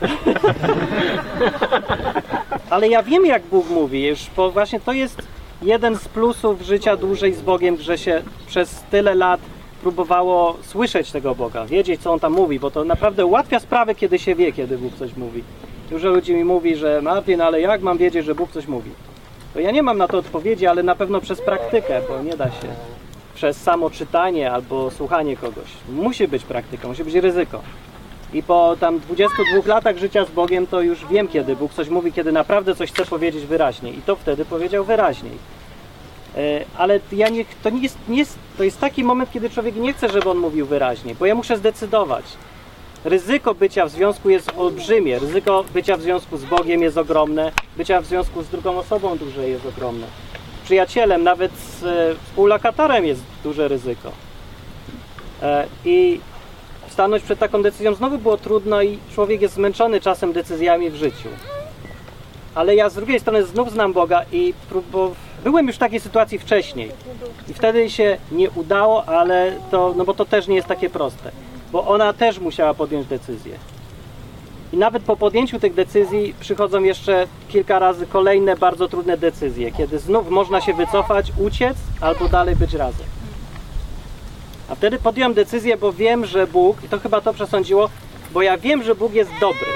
Ale 2.70 2.88
ja 2.88 3.02
wiem, 3.02 3.26
jak 3.26 3.42
Bóg 3.42 3.70
mówi, 3.70 4.06
już 4.06 4.26
bo 4.36 4.50
właśnie 4.50 4.80
to 4.80 4.92
jest 4.92 5.22
jeden 5.62 5.96
z 5.96 6.08
plusów 6.08 6.62
życia 6.62 6.96
dłużej 6.96 7.34
z 7.34 7.40
Bogiem, 7.40 7.76
że 7.76 7.98
się 7.98 8.22
przez 8.46 8.82
tyle 8.90 9.14
lat 9.14 9.40
próbowało 9.82 10.56
słyszeć 10.62 11.12
tego 11.12 11.34
Boga, 11.34 11.66
wiedzieć, 11.66 12.00
co 12.00 12.12
On 12.12 12.20
tam 12.20 12.32
mówi, 12.32 12.60
bo 12.60 12.70
to 12.70 12.84
naprawdę 12.84 13.26
ułatwia 13.26 13.60
sprawę, 13.60 13.94
kiedy 13.94 14.18
się 14.18 14.34
wie, 14.34 14.52
kiedy 14.52 14.78
Bóg 14.78 14.94
coś 14.94 15.16
mówi. 15.16 15.42
Dużo 15.90 16.08
ludzi 16.08 16.34
mi 16.34 16.44
mówi, 16.44 16.76
że 16.76 17.02
Martin, 17.02 17.40
ale 17.40 17.60
jak 17.60 17.82
mam 17.82 17.98
wiedzieć, 17.98 18.26
że 18.26 18.34
Bóg 18.34 18.50
coś 18.50 18.66
mówi? 18.66 18.90
To 19.54 19.60
ja 19.60 19.70
nie 19.70 19.82
mam 19.82 19.98
na 19.98 20.08
to 20.08 20.18
odpowiedzi, 20.18 20.66
ale 20.66 20.82
na 20.82 20.94
pewno 20.94 21.20
przez 21.20 21.40
praktykę, 21.40 22.00
bo 22.08 22.22
nie 22.22 22.36
da 22.36 22.50
się 22.50 22.68
przez 23.34 23.62
samo 23.62 23.90
czytanie 23.90 24.52
albo 24.52 24.90
słuchanie 24.90 25.36
kogoś. 25.36 25.68
Musi 25.88 26.28
być 26.28 26.44
praktyka, 26.44 26.88
musi 26.88 27.04
być 27.04 27.14
ryzyko. 27.14 27.62
I 28.32 28.42
po 28.42 28.76
tam 28.80 28.98
22 28.98 29.74
latach 29.74 29.98
życia 29.98 30.24
z 30.24 30.30
Bogiem 30.30 30.66
to 30.66 30.80
już 30.80 31.06
wiem, 31.06 31.28
kiedy 31.28 31.56
Bóg 31.56 31.72
coś 31.72 31.88
mówi, 31.88 32.12
kiedy 32.12 32.32
naprawdę 32.32 32.74
coś 32.74 32.92
chce 32.92 33.06
powiedzieć 33.06 33.46
wyraźnie. 33.46 33.90
I 33.92 34.02
to 34.02 34.16
wtedy 34.16 34.44
powiedział 34.44 34.84
wyraźniej. 34.84 35.32
E, 36.36 36.64
Ale 36.78 37.00
ja 37.12 37.28
nie, 37.28 37.44
to, 37.62 37.70
nie 37.70 37.82
jest, 37.82 37.98
nie 38.08 38.18
jest, 38.18 38.38
to 38.58 38.64
jest 38.64 38.80
taki 38.80 39.04
moment, 39.04 39.30
kiedy 39.32 39.50
człowiek 39.50 39.76
nie 39.76 39.92
chce, 39.92 40.08
żeby 40.08 40.30
on 40.30 40.38
mówił 40.38 40.66
wyraźnie, 40.66 41.14
bo 41.14 41.26
ja 41.26 41.34
muszę 41.34 41.56
zdecydować. 41.56 42.24
Ryzyko 43.04 43.54
bycia 43.54 43.86
w 43.86 43.90
związku 43.90 44.30
jest 44.30 44.52
olbrzymie, 44.56 45.18
ryzyko 45.18 45.64
bycia 45.74 45.96
w 45.96 46.02
związku 46.02 46.36
z 46.36 46.44
Bogiem 46.44 46.82
jest 46.82 46.98
ogromne, 46.98 47.52
bycia 47.76 48.00
w 48.00 48.06
związku 48.06 48.42
z 48.42 48.48
drugą 48.48 48.78
osobą 48.78 49.18
duże 49.18 49.48
jest 49.48 49.66
ogromne. 49.66 50.06
Przyjacielem, 50.64 51.24
nawet 51.24 51.52
z 51.52 52.18
współlokatorem 52.18 53.06
jest 53.06 53.22
duże 53.44 53.68
ryzyko. 53.68 54.12
E, 55.42 55.66
I 55.84 56.20
stanąć 56.88 57.22
przed 57.22 57.38
taką 57.38 57.62
decyzją 57.62 57.94
znowu 57.94 58.18
było 58.18 58.36
trudno 58.36 58.82
i 58.82 58.98
człowiek 59.14 59.42
jest 59.42 59.54
zmęczony 59.54 60.00
czasem 60.00 60.32
decyzjami 60.32 60.90
w 60.90 60.96
życiu. 60.96 61.28
Ale 62.54 62.74
ja 62.74 62.88
z 62.88 62.94
drugiej 62.94 63.20
strony 63.20 63.44
znów 63.44 63.72
znam 63.72 63.92
Boga 63.92 64.24
i 64.32 64.54
byłem 65.44 65.66
już 65.66 65.76
w 65.76 65.78
takiej 65.78 66.00
sytuacji 66.00 66.38
wcześniej. 66.38 66.90
I 67.48 67.54
wtedy 67.54 67.90
się 67.90 68.16
nie 68.32 68.50
udało, 68.50 69.04
ale 69.08 69.52
to, 69.70 69.94
no 69.96 70.04
bo 70.04 70.14
to 70.14 70.24
też 70.24 70.48
nie 70.48 70.56
jest 70.56 70.68
takie 70.68 70.90
proste. 70.90 71.30
Bo 71.72 71.86
ona 71.86 72.12
też 72.12 72.38
musiała 72.38 72.74
podjąć 72.74 73.06
decyzję. 73.06 73.52
I 74.72 74.76
nawet 74.76 75.02
po 75.02 75.16
podjęciu 75.16 75.60
tych 75.60 75.74
decyzji 75.74 76.34
przychodzą 76.40 76.82
jeszcze 76.82 77.26
kilka 77.48 77.78
razy 77.78 78.06
kolejne 78.06 78.56
bardzo 78.56 78.88
trudne 78.88 79.16
decyzje, 79.16 79.72
kiedy 79.72 79.98
znów 79.98 80.30
można 80.30 80.60
się 80.60 80.74
wycofać, 80.74 81.32
uciec 81.38 81.76
albo 82.00 82.28
dalej 82.28 82.56
być 82.56 82.74
razem. 82.74 83.06
A 84.68 84.74
wtedy 84.74 84.98
podjąłem 84.98 85.34
decyzję, 85.34 85.76
bo 85.76 85.92
wiem, 85.92 86.26
że 86.26 86.46
Bóg, 86.46 86.84
i 86.84 86.88
to 86.88 86.98
chyba 86.98 87.20
to 87.20 87.32
przesądziło, 87.34 87.88
bo 88.32 88.42
ja 88.42 88.58
wiem, 88.58 88.82
że 88.82 88.94
Bóg 88.94 89.12
jest 89.12 89.30
dobry. 89.40 89.66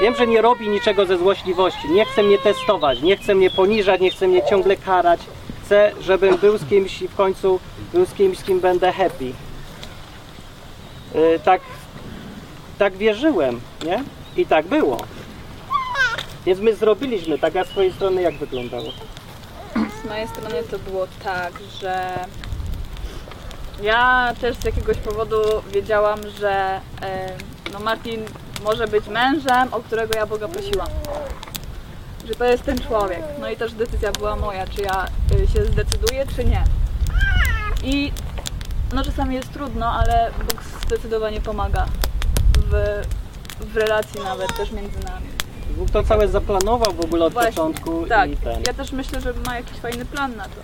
Wiem, 0.00 0.14
że 0.14 0.26
nie 0.26 0.42
robi 0.42 0.68
niczego 0.68 1.06
ze 1.06 1.18
złośliwości. 1.18 1.90
Nie 1.90 2.04
chce 2.04 2.22
mnie 2.22 2.38
testować, 2.38 3.02
nie 3.02 3.16
chce 3.16 3.34
mnie 3.34 3.50
poniżać, 3.50 4.00
nie 4.00 4.10
chce 4.10 4.28
mnie 4.28 4.42
ciągle 4.50 4.76
karać. 4.76 5.20
Chcę, 5.64 5.92
żebym 6.00 6.36
był 6.36 6.58
z 6.58 6.64
kimś 6.68 7.02
i 7.02 7.08
w 7.08 7.14
końcu 7.14 7.60
był 7.92 8.06
z 8.06 8.14
kimś, 8.14 8.38
z 8.38 8.44
kim 8.44 8.60
będę 8.60 8.92
happy. 8.92 9.32
Yy, 11.14 11.40
tak, 11.44 11.60
tak 12.78 12.96
wierzyłem, 12.96 13.60
nie? 13.84 14.04
I 14.36 14.46
tak 14.46 14.66
było. 14.66 14.98
Więc 16.46 16.60
my 16.60 16.74
zrobiliśmy, 16.74 17.38
tak 17.38 17.56
a 17.56 17.64
z 17.64 17.68
twojej 17.68 17.92
strony 17.92 18.22
jak 18.22 18.34
wyglądało? 18.34 18.92
Z 20.02 20.08
mojej 20.08 20.28
strony 20.28 20.62
to 20.70 20.78
było 20.78 21.06
tak, 21.24 21.52
że 21.80 22.24
ja 23.82 24.32
też 24.40 24.56
z 24.56 24.64
jakiegoś 24.64 24.96
powodu 24.96 25.36
wiedziałam, 25.72 26.20
że 26.40 26.80
e, 27.02 27.36
no 27.72 27.80
Martin 27.80 28.24
może 28.64 28.86
być 28.86 29.06
mężem, 29.06 29.68
o 29.74 29.80
którego 29.80 30.18
ja 30.18 30.26
Boga 30.26 30.48
prosiłam. 30.48 30.88
Że 32.28 32.34
to 32.34 32.44
jest 32.44 32.62
ten 32.64 32.78
człowiek. 32.78 33.22
No 33.40 33.50
i 33.50 33.56
też 33.56 33.72
decyzja 33.72 34.12
była 34.12 34.36
moja, 34.36 34.66
czy 34.66 34.82
ja 34.82 35.06
y, 35.40 35.46
się 35.46 35.64
zdecyduję, 35.64 36.26
czy 36.36 36.44
nie. 36.44 36.64
I 37.82 38.12
no 38.92 39.04
czasami 39.04 39.34
jest 39.34 39.52
trudno, 39.52 39.86
ale 39.86 40.30
Bóg 40.38 40.62
zdecydowanie 40.86 41.40
pomaga 41.40 41.86
w, 42.70 43.02
w 43.60 43.76
relacji 43.76 44.20
nawet 44.24 44.56
też 44.56 44.72
między 44.72 44.98
nami. 45.04 45.26
Bóg 45.76 45.90
to 45.90 46.02
całe 46.02 46.28
zaplanował 46.28 46.92
w 46.92 47.00
ogóle 47.00 47.24
od 47.24 47.32
Właśnie, 47.32 47.52
początku 47.52 48.06
tak. 48.06 48.30
i 48.30 48.36
ten. 48.36 48.62
Ja 48.66 48.74
też 48.74 48.92
myślę, 48.92 49.20
że 49.20 49.32
ma 49.46 49.56
jakiś 49.56 49.78
fajny 49.78 50.04
plan 50.04 50.36
na 50.36 50.44
to. 50.44 50.60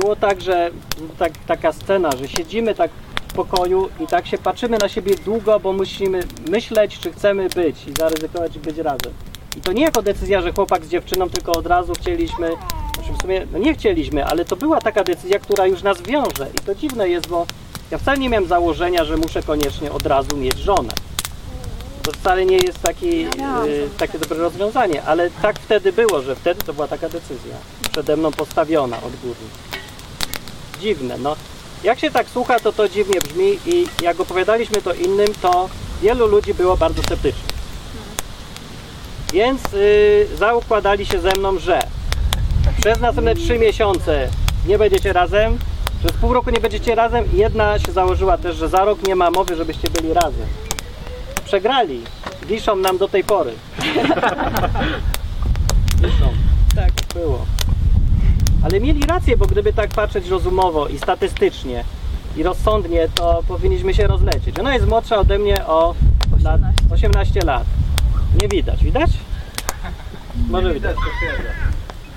Było 0.00 0.16
tak, 0.16 0.40
że 0.40 0.70
tak, 1.18 1.32
taka 1.46 1.72
scena, 1.72 2.10
że 2.16 2.28
siedzimy 2.28 2.74
tak 2.74 2.90
w 3.28 3.34
pokoju 3.34 3.88
i 4.00 4.06
tak 4.06 4.26
się 4.26 4.38
patrzymy 4.38 4.78
na 4.78 4.88
siebie 4.88 5.14
długo, 5.16 5.60
bo 5.60 5.72
musimy 5.72 6.20
myśleć, 6.50 6.98
czy 6.98 7.12
chcemy 7.12 7.48
być 7.48 7.88
i 7.88 7.94
zaryzykować 7.98 8.56
i 8.56 8.58
być 8.58 8.76
razem. 8.78 9.12
I 9.56 9.60
to 9.60 9.72
nie 9.72 9.82
jako 9.82 10.02
decyzja, 10.02 10.42
że 10.42 10.52
chłopak 10.52 10.84
z 10.84 10.88
dziewczyną, 10.88 11.30
tylko 11.30 11.52
od 11.52 11.66
razu 11.66 11.92
chcieliśmy, 11.92 12.50
znaczy 13.02 13.18
w 13.18 13.22
sumie, 13.22 13.46
no 13.52 13.58
nie 13.58 13.74
chcieliśmy, 13.74 14.26
ale 14.26 14.44
to 14.44 14.56
była 14.56 14.80
taka 14.80 15.04
decyzja, 15.04 15.38
która 15.38 15.66
już 15.66 15.82
nas 15.82 16.02
wiąże. 16.02 16.46
I 16.54 16.58
to 16.66 16.74
dziwne 16.74 17.08
jest, 17.08 17.28
bo 17.28 17.46
ja 17.90 17.98
wcale 17.98 18.18
nie 18.18 18.28
miałem 18.28 18.48
założenia, 18.48 19.04
że 19.04 19.16
muszę 19.16 19.42
koniecznie 19.42 19.92
od 19.92 20.06
razu 20.06 20.36
mieć 20.36 20.58
żonę. 20.58 20.92
To 22.02 22.12
wcale 22.12 22.46
nie 22.46 22.56
jest 22.56 22.82
taki, 22.82 23.24
y, 23.66 23.88
takie 23.98 24.18
dobre 24.18 24.38
rozwiązanie, 24.38 25.02
ale 25.02 25.30
tak 25.30 25.58
wtedy 25.58 25.92
było, 25.92 26.22
że 26.22 26.36
wtedy 26.36 26.64
to 26.64 26.72
była 26.72 26.88
taka 26.88 27.08
decyzja 27.08 27.54
przede 27.92 28.16
mną 28.16 28.32
postawiona 28.32 28.96
odgórnie. 28.96 29.48
Dziwne, 30.80 31.18
no. 31.18 31.36
Jak 31.84 31.98
się 31.98 32.10
tak 32.10 32.28
słucha, 32.28 32.60
to 32.60 32.72
to 32.72 32.88
dziwnie 32.88 33.20
brzmi 33.20 33.58
i 33.66 33.86
jak 34.02 34.20
opowiadaliśmy 34.20 34.82
to 34.82 34.94
innym, 34.94 35.28
to 35.42 35.68
wielu 36.02 36.26
ludzi 36.26 36.54
było 36.54 36.76
bardzo 36.76 37.02
sceptycznych. 37.02 37.52
Więc 39.32 39.60
y, 39.74 40.28
zaukładali 40.38 41.06
się 41.06 41.20
ze 41.20 41.30
mną, 41.38 41.58
że 41.58 41.80
przez 42.80 43.00
następne 43.00 43.34
trzy 43.34 43.58
miesiące 43.58 44.28
nie 44.66 44.78
będziecie 44.78 45.12
razem, 45.12 45.58
przez 46.00 46.12
pół 46.12 46.32
roku 46.32 46.50
nie 46.50 46.60
będziecie 46.60 46.94
razem 46.94 47.32
i 47.32 47.36
jedna 47.36 47.78
się 47.78 47.92
założyła 47.92 48.38
też, 48.38 48.56
że 48.56 48.68
za 48.68 48.84
rok 48.84 49.08
nie 49.08 49.14
ma 49.16 49.30
mowy, 49.30 49.56
żebyście 49.56 49.90
byli 49.90 50.12
razem. 50.12 50.46
Przegrali. 51.44 52.00
Wiszą 52.46 52.76
nam 52.76 52.98
do 52.98 53.08
tej 53.08 53.24
pory. 53.24 53.52
Wiszą. 56.02 56.32
Tak. 56.74 56.92
Było. 57.14 57.46
Ale 58.64 58.80
mieli 58.80 59.06
rację, 59.06 59.36
bo 59.36 59.46
gdyby 59.46 59.72
tak 59.72 59.90
patrzeć 59.90 60.28
rozumowo 60.28 60.88
i 60.88 60.98
statystycznie 60.98 61.84
i 62.36 62.42
rozsądnie, 62.42 63.08
to 63.14 63.42
powinniśmy 63.48 63.94
się 63.94 64.06
rozlecieć. 64.06 64.58
Ona 64.58 64.74
jest 64.74 64.86
młodsza 64.86 65.16
ode 65.16 65.38
mnie 65.38 65.66
o 65.66 65.94
lat, 66.44 66.60
18. 66.60 66.82
18 66.90 67.40
lat. 67.40 67.64
Nie 68.42 68.48
widać. 68.48 68.84
Widać? 68.84 69.10
Może 70.48 70.74
widać. 70.74 70.96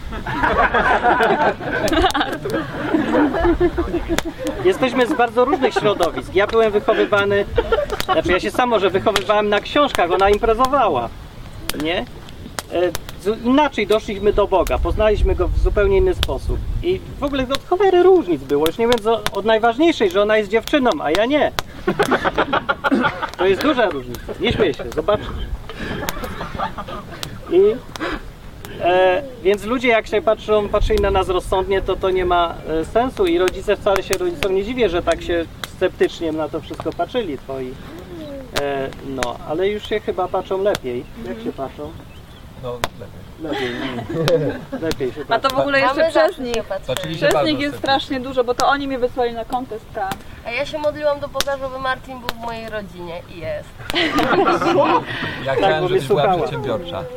Jesteśmy 4.66 5.08
z 5.08 5.14
bardzo 5.14 5.46
różnych 5.46 5.74
środowisk. 5.74 6.36
Ja 6.36 6.48
byłem 6.48 6.72
wychowywany, 6.72 7.46
znaczy 8.06 8.32
ja 8.32 8.40
się 8.40 8.52
sam 8.52 8.70
może 8.70 8.90
wychowywałem 8.90 9.50
na 9.50 9.60
książkach, 9.60 10.12
ona 10.12 10.30
imprezowała. 10.30 11.10
Nie? 11.84 12.00
E, 12.74 12.92
Inaczej 13.44 13.88
doszliśmy 13.88 14.34
do 14.34 14.48
Boga, 14.48 14.78
poznaliśmy 14.78 15.36
Go 15.36 15.48
w 15.48 15.60
zupełnie 15.60 15.98
inny 15.98 16.14
sposób. 16.16 16.58
I 16.84 17.02
w 17.20 17.24
ogóle 17.24 17.44
od 17.44 17.68
cholery 17.68 18.04
różnic 18.04 18.44
było, 18.44 18.68
już 18.68 18.78
nie 18.78 18.88
mówiąc 18.88 19.08
o- 19.08 19.22
od 19.32 19.46
najważniejszej, 19.46 20.12
że 20.12 20.22
ona 20.22 20.38
jest 20.38 20.50
dziewczyną, 20.50 20.90
a 21.04 21.12
ja 21.12 21.26
nie. 21.26 21.52
To 23.38 23.46
jest 23.46 23.62
duża 23.62 23.90
różnica. 23.90 24.20
Nie 24.40 24.54
śmiej 24.54 24.74
się, 24.74 24.84
zobacz. 24.96 25.20
I 27.52 27.60
e, 28.82 29.24
więc 29.44 29.64
ludzie 29.64 29.88
jak 29.88 30.08
się 30.08 30.22
patrzą, 30.22 30.70
patrzyli 30.70 31.02
na 31.02 31.12
nas 31.12 31.30
rozsądnie, 31.30 31.82
to 31.82 31.96
to 31.96 32.10
nie 32.10 32.26
ma 32.26 32.56
e, 32.68 32.86
sensu 32.86 33.26
i 33.26 33.38
rodzice 33.38 33.76
wcale 33.76 34.04
się 34.04 34.18
rodzicom 34.18 34.56
nie 34.56 34.64
dziwię, 34.64 34.90
że 34.90 35.02
tak 35.02 35.22
się 35.22 35.46
sceptycznie 35.76 36.32
na 36.32 36.50
to 36.50 36.62
wszystko 36.62 36.92
patrzyli 36.94 37.38
twoi. 37.38 37.74
E, 38.62 38.90
no, 39.08 39.38
ale 39.48 39.70
już 39.70 39.90
się 39.90 40.00
chyba 40.00 40.28
patrzą 40.28 40.64
lepiej. 40.64 41.04
Jak 41.28 41.44
się 41.44 41.52
patrzą? 41.52 41.92
No, 42.64 42.72
lepiej. 43.00 43.26
Lepiej, 43.42 43.70
lepiej 44.88 45.14
się 45.14 45.22
A 45.30 45.40
to 45.40 45.50
w 45.50 45.60
ogóle 45.60 45.80
jeszcze 45.80 46.10
przez 46.10 46.38
nich. 46.40 46.56
się 46.56 47.16
Przez 47.16 47.34
bardzo 47.34 47.50
nich 47.50 47.60
jest 47.60 47.78
strasznie 47.78 48.20
dużo, 48.20 48.44
bo 48.44 48.54
to 48.54 48.68
oni 48.68 48.88
mnie 48.88 49.00
wysłali 49.00 49.34
na 49.34 49.46
kontest 49.46 49.86
tam. 49.96 50.10
A 50.46 50.52
ja 50.52 50.66
się 50.66 50.78
modliłam 50.78 51.20
do 51.20 51.28
Boga, 51.28 51.58
żeby 51.58 51.80
Martin 51.80 52.20
był 52.20 52.30
w 52.30 52.46
mojej 52.46 52.70
rodzinie 52.70 53.22
i 53.36 53.40
jest. 53.40 53.70
Ja 55.46 55.54
bo 55.54 55.58
chciałem, 55.58 55.80
mnie 55.80 55.88
żebyś 55.90 56.08
była 56.08 56.22
słuchała. 56.22 56.42
przedsiębiorcza. 56.42 57.04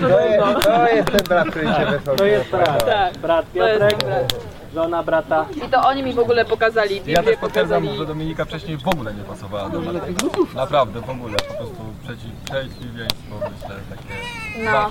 To 0.00 0.20
jest, 0.20 0.64
to 0.66 0.86
jest 0.88 1.12
ten 1.12 1.22
brat, 1.22 1.48
który 1.50 1.66
cię 1.66 1.86
wysłał. 1.90 2.16
To 2.16 2.24
jest 2.24 2.50
brat. 2.50 2.84
Tak. 2.86 3.18
Brat 3.18 3.46
To 3.54 3.68
jest 3.68 3.80
Piotrek, 3.80 4.04
brat. 4.04 4.34
Żona 4.74 5.02
brata. 5.02 5.46
I 5.66 5.70
to 5.70 5.82
oni 5.82 6.02
mi 6.02 6.12
w 6.12 6.18
ogóle 6.18 6.44
pokazali 6.44 7.00
Ja 7.06 7.22
też 7.22 7.36
potwierdzam, 7.36 7.82
pokazali... 7.82 7.98
że 7.98 8.06
Dominika 8.06 8.44
wcześniej 8.44 8.76
w 8.76 8.88
ogóle 8.88 9.14
nie 9.14 9.22
pasowała 9.22 9.68
do 9.68 9.80
Martyna. 9.80 10.28
Naprawdę, 10.54 11.00
w 11.00 11.10
ogóle. 11.10 11.36
Po 11.48 11.54
prostu 11.54 11.82
przeciw, 12.04 12.30
przeciwieństwo, 12.44 13.34
myślę, 13.40 13.76
takie 13.90 14.64
No. 14.64 14.90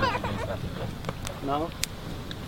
No. 1.47 1.67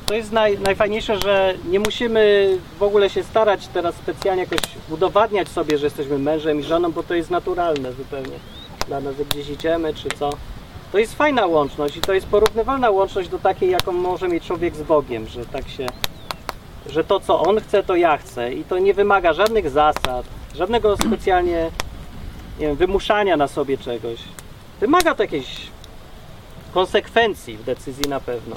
To 0.05 0.13
jest 0.13 0.31
naj, 0.31 0.59
najfajniejsze, 0.59 1.19
że 1.19 1.53
nie 1.69 1.79
musimy 1.79 2.49
w 2.79 2.83
ogóle 2.83 3.09
się 3.09 3.23
starać 3.23 3.67
teraz 3.67 3.95
specjalnie 3.95 4.41
jakoś 4.43 4.59
udowadniać 4.89 5.47
sobie, 5.49 5.77
że 5.77 5.85
jesteśmy 5.85 6.17
mężem 6.17 6.59
i 6.59 6.63
żoną, 6.63 6.91
bo 6.91 7.03
to 7.03 7.13
jest 7.13 7.31
naturalne 7.31 7.93
zupełnie 7.93 8.39
dla 8.87 9.01
nas, 9.01 9.19
jak 9.19 9.27
gdzieś 9.27 9.49
idziemy 9.49 9.93
czy 9.93 10.09
co. 10.19 10.29
To 10.91 10.97
jest 10.97 11.15
fajna 11.15 11.45
łączność 11.45 11.97
i 11.97 12.01
to 12.01 12.13
jest 12.13 12.27
porównywalna 12.27 12.89
łączność 12.89 13.29
do 13.29 13.39
takiej, 13.39 13.71
jaką 13.71 13.91
może 13.91 14.27
mieć 14.27 14.43
człowiek 14.43 14.75
z 14.75 14.83
Bogiem, 14.83 15.27
że 15.27 15.45
tak 15.45 15.69
się, 15.69 15.87
że 16.89 17.03
to 17.03 17.19
co 17.19 17.39
on 17.39 17.61
chce, 17.61 17.83
to 17.83 17.95
ja 17.95 18.17
chcę 18.17 18.53
i 18.53 18.63
to 18.63 18.79
nie 18.79 18.93
wymaga 18.93 19.33
żadnych 19.33 19.69
zasad, 19.69 20.25
żadnego 20.55 20.97
specjalnie, 20.97 21.71
nie 22.59 22.67
wiem, 22.67 22.75
wymuszania 22.75 23.37
na 23.37 23.47
sobie 23.47 23.77
czegoś. 23.77 24.19
Wymaga 24.79 25.15
to 25.15 25.23
jakiejś 25.23 25.67
konsekwencji 26.73 27.57
w 27.57 27.63
decyzji 27.63 28.09
na 28.09 28.19
pewno. 28.19 28.55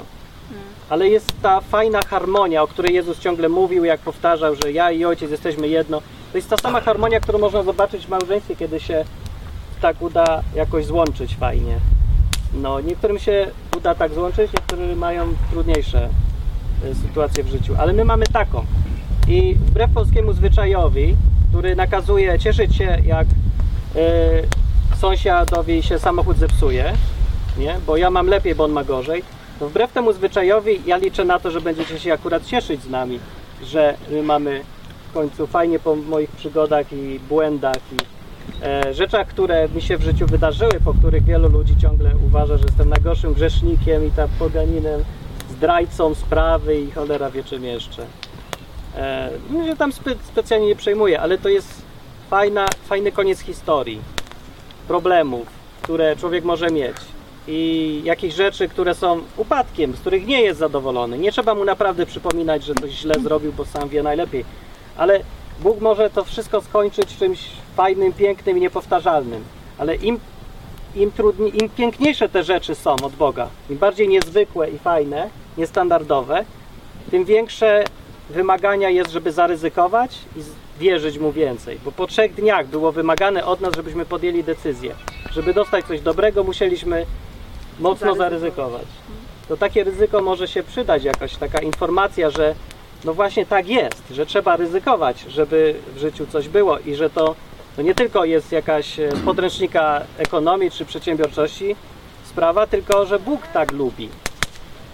Ale 0.89 1.07
jest 1.07 1.33
ta 1.41 1.61
fajna 1.61 1.99
harmonia, 2.01 2.63
o 2.63 2.67
której 2.67 2.95
Jezus 2.95 3.19
ciągle 3.19 3.49
mówił, 3.49 3.85
jak 3.85 3.99
powtarzał, 3.99 4.55
że 4.55 4.71
ja 4.71 4.91
i 4.91 5.05
Ojciec 5.05 5.31
jesteśmy 5.31 5.67
jedno. 5.67 6.01
To 6.31 6.37
jest 6.37 6.49
ta 6.49 6.57
sama 6.57 6.81
harmonia, 6.81 7.19
którą 7.19 7.39
można 7.39 7.63
zobaczyć 7.63 8.05
w 8.05 8.09
małżeństwie, 8.09 8.55
kiedy 8.55 8.79
się 8.79 9.05
tak 9.81 10.01
uda 10.01 10.43
jakoś 10.55 10.85
złączyć 10.85 11.35
fajnie. 11.35 11.79
No, 12.53 12.79
niektórym 12.79 13.19
się 13.19 13.51
uda 13.77 13.95
tak 13.95 14.13
złączyć, 14.13 14.53
niektórzy 14.53 14.95
mają 14.95 15.33
trudniejsze 15.51 16.09
y, 16.85 16.95
sytuacje 16.95 17.43
w 17.43 17.47
życiu, 17.47 17.73
ale 17.77 17.93
my 17.93 18.05
mamy 18.05 18.25
taką. 18.25 18.65
I 19.27 19.55
wbrew 19.55 19.91
polskiemu 19.91 20.33
zwyczajowi, 20.33 21.15
który 21.49 21.75
nakazuje 21.75 22.39
cieszyć 22.39 22.75
się, 22.75 22.97
jak 23.05 23.27
y, 23.27 24.97
sąsiadowi 24.97 25.83
się 25.83 25.99
samochód 25.99 26.37
zepsuje, 26.37 26.93
nie? 27.57 27.75
bo 27.87 27.97
ja 27.97 28.09
mam 28.09 28.27
lepiej, 28.27 28.55
bo 28.55 28.63
on 28.63 28.71
ma 28.71 28.83
gorzej, 28.83 29.23
to 29.59 29.69
wbrew 29.69 29.91
temu 29.91 30.13
zwyczajowi 30.13 30.81
ja 30.85 30.97
liczę 30.97 31.25
na 31.25 31.39
to, 31.39 31.51
że 31.51 31.61
będziecie 31.61 31.99
się 31.99 32.13
akurat 32.13 32.45
cieszyć 32.45 32.81
z 32.81 32.89
nami, 32.89 33.19
że 33.63 33.97
my 34.11 34.23
mamy 34.23 34.61
w 35.09 35.13
końcu 35.13 35.47
fajnie 35.47 35.79
po 35.79 35.95
moich 35.95 36.31
przygodach 36.31 36.93
i 36.93 37.19
błędach 37.19 37.77
i 37.91 37.97
e, 38.65 38.93
rzeczach, 38.93 39.27
które 39.27 39.69
mi 39.69 39.81
się 39.81 39.97
w 39.97 40.01
życiu 40.01 40.27
wydarzyły, 40.27 40.73
po 40.85 40.93
których 40.93 41.23
wielu 41.23 41.49
ludzi 41.49 41.77
ciągle 41.77 42.11
uważa, 42.25 42.57
że 42.57 42.63
jestem 42.63 42.89
najgorszym 42.89 43.33
grzesznikiem 43.33 44.07
i 44.07 44.11
tam 44.11 44.29
poganinem, 44.39 45.03
zdrajcą 45.59 46.15
sprawy 46.15 46.81
i 46.81 46.91
cholera 46.91 47.29
wie 47.31 47.43
czym 47.43 47.63
jeszcze. 47.63 48.05
E, 48.95 49.29
no 49.49 49.65
się 49.65 49.75
tam 49.75 49.91
spe, 49.91 50.11
specjalnie 50.27 50.67
nie 50.67 50.75
przejmuję, 50.75 51.19
ale 51.19 51.37
to 51.37 51.49
jest 51.49 51.81
fajna, 52.29 52.67
fajny 52.87 53.11
koniec 53.11 53.39
historii, 53.39 54.01
problemów, 54.87 55.47
które 55.81 56.15
człowiek 56.15 56.43
może 56.43 56.69
mieć 56.69 56.95
i 57.47 58.01
jakichś 58.03 58.35
rzeczy, 58.35 58.67
które 58.67 58.95
są 58.95 59.21
upadkiem, 59.37 59.95
z 59.95 59.99
których 59.99 60.27
nie 60.27 60.41
jest 60.41 60.59
zadowolony. 60.59 61.17
Nie 61.17 61.31
trzeba 61.31 61.55
mu 61.55 61.65
naprawdę 61.65 62.05
przypominać, 62.05 62.63
że 62.63 62.75
coś 62.75 62.91
źle 62.91 63.15
zrobił, 63.19 63.53
bo 63.53 63.65
sam 63.65 63.89
wie 63.89 64.03
najlepiej. 64.03 64.45
Ale 64.97 65.19
Bóg 65.59 65.81
może 65.81 66.09
to 66.09 66.23
wszystko 66.23 66.61
skończyć 66.61 67.17
czymś 67.17 67.39
fajnym, 67.75 68.13
pięknym 68.13 68.57
i 68.57 68.61
niepowtarzalnym. 68.61 69.43
Ale 69.77 69.95
im, 69.95 70.19
im, 70.95 71.11
trudniej, 71.11 71.63
im 71.63 71.69
piękniejsze 71.69 72.29
te 72.29 72.43
rzeczy 72.43 72.75
są 72.75 72.91
od 72.91 73.15
Boga, 73.15 73.47
im 73.69 73.77
bardziej 73.77 74.07
niezwykłe 74.07 74.69
i 74.69 74.79
fajne, 74.79 75.29
niestandardowe, 75.57 76.45
tym 77.11 77.25
większe 77.25 77.83
wymagania 78.29 78.89
jest, 78.89 79.11
żeby 79.11 79.31
zaryzykować 79.31 80.17
i 80.35 80.39
wierzyć 80.79 81.17
mu 81.17 81.31
więcej. 81.31 81.79
Bo 81.85 81.91
po 81.91 82.07
trzech 82.07 82.33
dniach 82.33 82.67
było 82.67 82.91
wymagane 82.91 83.45
od 83.45 83.61
nas, 83.61 83.75
żebyśmy 83.75 84.05
podjęli 84.05 84.43
decyzję. 84.43 84.95
Żeby 85.31 85.53
dostać 85.53 85.85
coś 85.85 86.01
dobrego, 86.01 86.43
musieliśmy 86.43 87.05
mocno 87.79 88.15
zaryzykować. 88.15 88.85
To 89.47 89.57
takie 89.57 89.83
ryzyko 89.83 90.21
może 90.21 90.47
się 90.47 90.63
przydać, 90.63 91.03
jakaś 91.03 91.35
taka 91.35 91.61
informacja, 91.61 92.29
że 92.29 92.55
no 93.05 93.13
właśnie 93.13 93.45
tak 93.45 93.67
jest, 93.67 94.03
że 94.11 94.25
trzeba 94.25 94.55
ryzykować, 94.55 95.25
żeby 95.29 95.75
w 95.95 95.97
życiu 95.97 96.25
coś 96.27 96.49
było 96.49 96.79
i 96.79 96.95
że 96.95 97.09
to, 97.09 97.35
to 97.75 97.81
nie 97.81 97.95
tylko 97.95 98.25
jest 98.25 98.51
jakaś 98.51 98.99
e, 98.99 99.11
z 99.11 99.19
podręcznika 99.19 100.01
ekonomii 100.17 100.71
czy 100.71 100.85
przedsiębiorczości 100.85 101.75
sprawa, 102.25 102.67
tylko 102.67 103.05
że 103.05 103.19
Bóg 103.19 103.47
tak 103.47 103.71
lubi. 103.71 104.09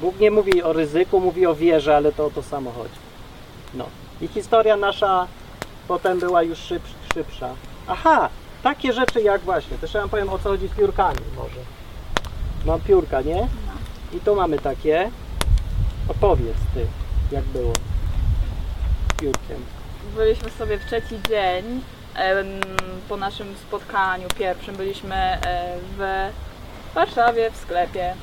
Bóg 0.01 0.19
nie 0.19 0.31
mówi 0.31 0.63
o 0.63 0.73
ryzyku, 0.73 1.19
mówi 1.19 1.45
o 1.45 1.55
wierze, 1.55 1.95
ale 1.95 2.11
to 2.11 2.25
o 2.25 2.31
to 2.31 2.43
samo 2.43 2.71
chodzi. 2.71 2.95
No. 3.73 3.85
I 4.21 4.27
historia 4.27 4.77
nasza 4.77 5.27
potem 5.87 6.19
była 6.19 6.43
już 6.43 6.59
szyb, 6.59 6.83
szybsza. 7.13 7.49
Aha, 7.87 8.29
takie 8.63 8.93
rzeczy 8.93 9.21
jak 9.21 9.41
właśnie, 9.41 9.77
też 9.77 9.93
ja 9.93 10.01
wam 10.01 10.09
powiem 10.09 10.29
o 10.29 10.39
co 10.39 10.49
chodzi 10.49 10.67
z 10.67 10.71
piórkami 10.71 11.19
może. 11.35 11.59
Mam 12.65 12.81
piórka, 12.81 13.21
nie? 13.21 13.47
I 14.13 14.19
tu 14.19 14.35
mamy 14.35 14.59
takie. 14.59 15.11
Opowiedz 16.07 16.57
ty, 16.73 16.87
jak 17.31 17.43
było 17.43 17.73
z 19.09 19.19
piórkiem. 19.19 19.65
Byliśmy 20.15 20.49
sobie 20.49 20.77
w 20.77 20.85
trzeci 20.85 21.19
dzień 21.29 21.81
po 23.09 23.17
naszym 23.17 23.55
spotkaniu 23.57 24.27
pierwszym. 24.37 24.75
Byliśmy 24.75 25.15
e, 25.15 25.77
w 25.97 26.29
Warszawie 26.95 27.51
w 27.51 27.57
sklepie. 27.57 28.13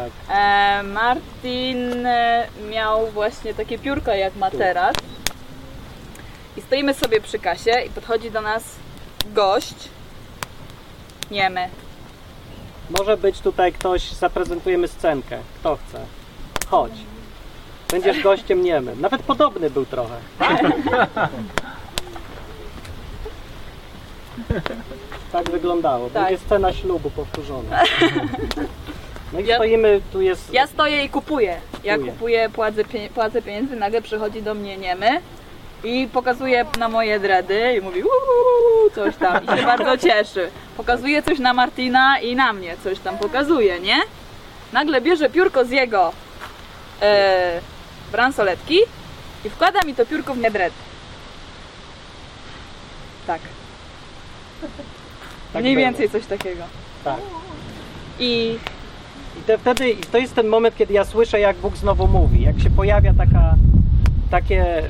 Tak. 0.00 0.36
E, 0.36 0.82
Martin 0.82 2.06
e, 2.06 2.46
miał 2.70 3.06
właśnie 3.06 3.54
takie 3.54 3.78
piórko 3.78 4.10
jak 4.10 4.36
ma 4.36 4.50
teraz. 4.50 4.94
I 6.56 6.60
stoimy 6.60 6.94
sobie 6.94 7.20
przy 7.20 7.38
kasie 7.38 7.80
i 7.86 7.90
podchodzi 7.90 8.30
do 8.30 8.40
nas 8.40 8.64
gość. 9.26 9.74
Niemy. 11.30 11.68
Może 12.98 13.16
być 13.16 13.40
tutaj 13.40 13.72
ktoś, 13.72 14.12
zaprezentujemy 14.12 14.88
scenkę. 14.88 15.38
Kto 15.60 15.76
chce? 15.76 16.00
Chodź. 16.68 16.92
Będziesz 17.90 18.22
gościem 18.22 18.62
niemym. 18.62 19.00
Nawet 19.00 19.22
podobny 19.22 19.70
był 19.70 19.86
trochę. 19.86 20.16
Tak 25.32 25.50
wyglądało. 25.50 26.10
Tak. 26.10 26.22
Będzie 26.24 26.44
scena 26.44 26.72
ślubu 26.72 27.10
powtórzona. 27.10 27.82
No 29.32 29.40
i 29.40 29.46
Ja- 29.46 29.56
stoimy, 29.56 30.00
tu 30.12 30.20
jest... 30.20 30.52
Ja 30.54 30.66
stoję 30.66 31.04
i 31.04 31.08
kupuję. 31.08 31.60
Ja 31.84 31.94
Kupuję. 31.94 32.12
kupuję, 32.12 32.48
płacę, 32.48 32.84
pie- 32.84 33.08
płacę 33.08 33.42
pieniędzy, 33.42 33.76
nagle 33.76 34.02
przychodzi 34.02 34.42
do 34.42 34.54
mnie 34.54 34.76
niemy 34.76 35.20
i 35.84 36.08
pokazuje 36.12 36.66
na 36.78 36.88
moje 36.88 37.20
dredy 37.20 37.74
i 37.78 37.80
mówi 37.80 38.02
uuu, 38.02 38.90
coś 38.94 39.16
tam 39.16 39.44
i 39.44 39.58
się 39.58 39.66
bardzo 39.66 39.98
cieszy. 39.98 40.50
Pokazuje 40.76 41.22
coś 41.22 41.38
na 41.38 41.52
Martina 41.52 42.18
i 42.20 42.36
na 42.36 42.52
mnie 42.52 42.76
coś 42.84 42.98
tam 42.98 43.18
pokazuje, 43.18 43.80
nie? 43.80 43.96
Nagle 44.72 45.00
bierze 45.00 45.30
piórko 45.30 45.64
z 45.64 45.70
jego 45.70 46.12
e, 47.02 47.60
bransoletki 48.12 48.78
i 49.44 49.50
wkłada 49.50 49.80
mi 49.86 49.94
to 49.94 50.06
piórko 50.06 50.34
w 50.34 50.38
mnie 50.38 50.50
dredy. 50.50 50.76
Tak, 53.26 53.40
tak 55.52 55.62
mniej 55.62 55.74
było. 55.74 55.86
więcej 55.86 56.10
coś 56.10 56.26
takiego. 56.26 56.62
Tak. 57.04 57.16
I 58.18 58.58
I 59.38 59.42
te, 59.42 59.58
wtedy 59.58 59.96
to 60.12 60.18
jest 60.18 60.34
ten 60.34 60.48
moment, 60.48 60.76
kiedy 60.76 60.94
ja 60.94 61.04
słyszę, 61.04 61.40
jak 61.40 61.56
Bóg 61.56 61.76
znowu 61.76 62.06
mówi, 62.06 62.42
jak 62.42 62.60
się 62.60 62.70
pojawia 62.70 63.14
taka, 63.14 63.54
takie. 64.30 64.82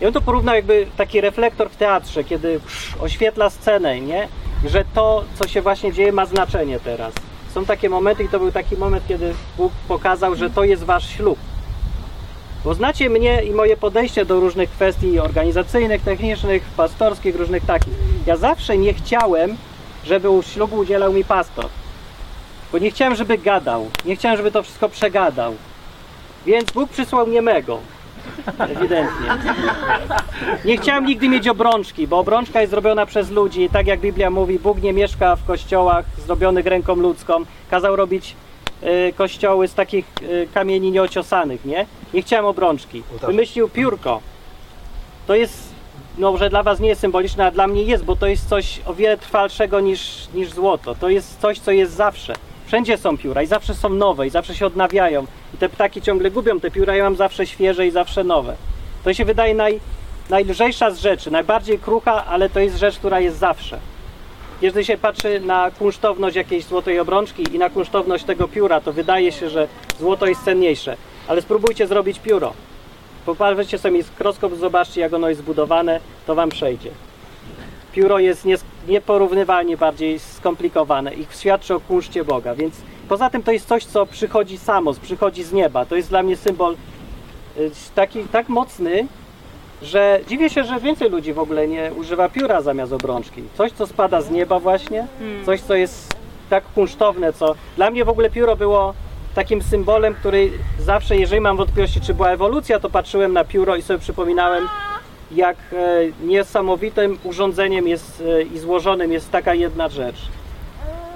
Ja 0.00 0.06
bym 0.06 0.12
to 0.12 0.20
porównał 0.20 0.54
jakby 0.54 0.86
taki 0.96 1.20
reflektor 1.20 1.70
w 1.70 1.76
teatrze, 1.76 2.24
kiedy 2.24 2.60
psz, 2.60 2.96
oświetla 3.00 3.50
scenę, 3.50 4.00
nie? 4.00 4.28
Że 4.66 4.84
to, 4.94 5.24
co 5.34 5.48
się 5.48 5.62
właśnie 5.62 5.92
dzieje, 5.92 6.12
ma 6.12 6.26
znaczenie 6.26 6.80
teraz. 6.80 7.14
Są 7.54 7.64
takie 7.64 7.88
momenty 7.88 8.24
i 8.24 8.28
to 8.28 8.38
był 8.38 8.52
taki 8.52 8.76
moment, 8.76 9.04
kiedy 9.08 9.34
Bóg 9.56 9.72
pokazał, 9.88 10.36
że 10.36 10.50
to 10.50 10.64
jest 10.64 10.84
wasz 10.84 11.08
ślub. 11.10 11.38
Bo 12.64 12.74
znacie 12.74 13.10
mnie 13.10 13.42
i 13.42 13.50
moje 13.50 13.76
podejście 13.76 14.24
do 14.24 14.40
różnych 14.40 14.70
kwestii 14.70 15.18
organizacyjnych, 15.18 16.02
technicznych, 16.02 16.62
pastorskich, 16.76 17.36
różnych 17.36 17.64
takich. 17.66 17.94
Ja 18.26 18.36
zawsze 18.36 18.78
nie 18.78 18.94
chciałem, 18.94 19.56
żeby 20.04 20.28
ślubu 20.42 20.76
udzielał 20.76 21.12
mi 21.12 21.24
pastor. 21.24 21.66
Bo 22.72 22.78
nie 22.78 22.90
chciałem, 22.90 23.14
żeby 23.14 23.38
gadał. 23.38 23.90
Nie 24.04 24.16
chciałem, 24.16 24.36
żeby 24.36 24.50
to 24.50 24.62
wszystko 24.62 24.88
przegadał. 24.88 25.54
Więc 26.46 26.72
Bóg 26.72 26.90
przysłał 26.90 27.28
niemego. 27.28 27.78
Ewidentnie. 28.58 29.28
Nie 30.64 30.76
chciałem 30.76 31.06
nigdy 31.06 31.28
mieć 31.28 31.48
obrączki, 31.48 32.06
bo 32.06 32.18
obrączka 32.18 32.60
jest 32.60 32.70
zrobiona 32.70 33.06
przez 33.06 33.30
ludzi. 33.30 33.62
I 33.62 33.70
tak 33.70 33.86
jak 33.86 34.00
Biblia 34.00 34.30
mówi, 34.30 34.58
Bóg 34.58 34.82
nie 34.82 34.92
mieszka 34.92 35.36
w 35.36 35.44
kościołach 35.44 36.04
zrobionych 36.26 36.66
ręką 36.66 36.94
ludzką. 36.94 37.44
Kazał 37.70 37.96
robić 37.96 38.36
y, 38.82 39.12
kościoły 39.12 39.68
z 39.68 39.74
takich 39.74 40.04
y, 40.22 40.48
kamieni 40.54 40.90
nieociosanych, 40.90 41.64
nie? 41.64 41.86
Nie 42.14 42.22
chciałem 42.22 42.46
obrączki. 42.46 43.02
Wymyślił 43.26 43.68
piórko. 43.68 44.20
To 45.26 45.34
jest, 45.34 45.74
no 46.18 46.36
że 46.36 46.50
dla 46.50 46.62
was 46.62 46.80
nie 46.80 46.88
jest 46.88 47.00
symboliczne, 47.00 47.46
a 47.46 47.50
dla 47.50 47.66
mnie 47.66 47.82
jest, 47.82 48.04
bo 48.04 48.16
to 48.16 48.26
jest 48.26 48.48
coś 48.48 48.80
o 48.86 48.94
wiele 48.94 49.16
trwalszego 49.16 49.80
niż, 49.80 50.28
niż 50.34 50.50
złoto. 50.50 50.94
To 50.94 51.08
jest 51.08 51.40
coś, 51.40 51.58
co 51.58 51.70
jest 51.70 51.92
zawsze. 51.92 52.34
Wszędzie 52.66 52.98
są 52.98 53.18
pióra 53.18 53.42
i 53.42 53.46
zawsze 53.46 53.74
są 53.74 53.88
nowe 53.88 54.26
i 54.26 54.30
zawsze 54.30 54.54
się 54.54 54.66
odnawiają. 54.66 55.26
I 55.54 55.56
te 55.56 55.68
ptaki 55.68 56.02
ciągle 56.02 56.30
gubią 56.30 56.60
te 56.60 56.70
pióra, 56.70 56.96
ja 56.96 57.04
mam 57.04 57.16
zawsze 57.16 57.46
świeże 57.46 57.86
i 57.86 57.90
zawsze 57.90 58.24
nowe. 58.24 58.56
To 59.04 59.14
się 59.14 59.24
wydaje 59.24 59.54
naj, 59.54 59.80
najlżejsza 60.30 60.90
z 60.90 60.98
rzeczy, 60.98 61.30
najbardziej 61.30 61.78
krucha, 61.78 62.24
ale 62.24 62.50
to 62.50 62.60
jest 62.60 62.76
rzecz, 62.76 62.98
która 62.98 63.20
jest 63.20 63.38
zawsze. 63.38 63.78
Kiedy 64.60 64.84
się 64.84 64.98
patrzy 64.98 65.40
na 65.40 65.70
kunsztowność 65.70 66.36
jakiejś 66.36 66.64
złotej 66.64 67.00
obrączki 67.00 67.54
i 67.54 67.58
na 67.58 67.70
kunsztowność 67.70 68.24
tego 68.24 68.48
pióra, 68.48 68.80
to 68.80 68.92
wydaje 68.92 69.32
się, 69.32 69.50
że 69.50 69.68
złoto 69.98 70.26
jest 70.26 70.44
cenniejsze. 70.44 70.96
Ale 71.28 71.42
spróbujcie 71.42 71.86
zrobić 71.86 72.18
pióro. 72.18 72.52
Popatrzcie 73.26 73.78
sobie 73.78 73.98
mikroskop, 73.98 74.54
zobaczcie 74.54 75.00
jak 75.00 75.12
ono 75.12 75.28
jest 75.28 75.40
zbudowane, 75.40 76.00
to 76.26 76.34
wam 76.34 76.48
przejdzie. 76.48 76.90
Pióro 77.96 78.18
jest 78.18 78.44
nies- 78.44 78.64
nieporównywalnie 78.88 79.76
bardziej 79.76 80.18
skomplikowane 80.18 81.14
i 81.14 81.26
świadczy 81.30 81.74
o 81.74 81.80
kunszcie 81.80 82.24
Boga, 82.24 82.54
więc 82.54 82.74
poza 83.08 83.30
tym 83.30 83.42
to 83.42 83.52
jest 83.52 83.68
coś, 83.68 83.84
co 83.84 84.06
przychodzi 84.06 84.58
samo, 84.58 84.94
przychodzi 85.02 85.42
z 85.42 85.52
nieba. 85.52 85.84
To 85.86 85.96
jest 85.96 86.08
dla 86.08 86.22
mnie 86.22 86.36
symbol 86.36 86.76
y, 87.58 87.70
taki 87.94 88.22
tak 88.24 88.48
mocny, 88.48 89.06
że 89.82 90.20
dziwię 90.28 90.50
się, 90.50 90.64
że 90.64 90.80
więcej 90.80 91.10
ludzi 91.10 91.32
w 91.32 91.38
ogóle 91.38 91.68
nie 91.68 91.90
używa 91.98 92.28
pióra 92.28 92.62
zamiast 92.62 92.92
obrączki. 92.92 93.42
Coś, 93.58 93.72
co 93.72 93.86
spada 93.86 94.20
z 94.22 94.30
nieba 94.30 94.58
właśnie, 94.60 95.06
coś, 95.46 95.60
co 95.60 95.74
jest 95.74 96.14
tak 96.50 96.64
kunsztowne, 96.74 97.32
co 97.32 97.54
dla 97.76 97.90
mnie 97.90 98.04
w 98.04 98.08
ogóle 98.08 98.30
pióro 98.30 98.56
było 98.56 98.94
takim 99.34 99.62
symbolem, 99.62 100.14
który 100.14 100.50
zawsze, 100.78 101.16
jeżeli 101.16 101.40
mam 101.40 101.56
wątpliwości, 101.56 102.00
czy 102.00 102.14
była 102.14 102.30
ewolucja, 102.30 102.80
to 102.80 102.90
patrzyłem 102.90 103.32
na 103.32 103.44
pióro 103.44 103.76
i 103.76 103.82
sobie 103.82 103.98
przypominałem, 103.98 104.68
jak 105.30 105.56
e, 105.72 106.26
niesamowitym 106.26 107.18
urządzeniem 107.24 107.88
jest 107.88 108.22
e, 108.26 108.42
i 108.42 108.58
złożonym 108.58 109.12
jest 109.12 109.30
taka 109.30 109.54
jedna 109.54 109.88
rzecz. 109.88 110.16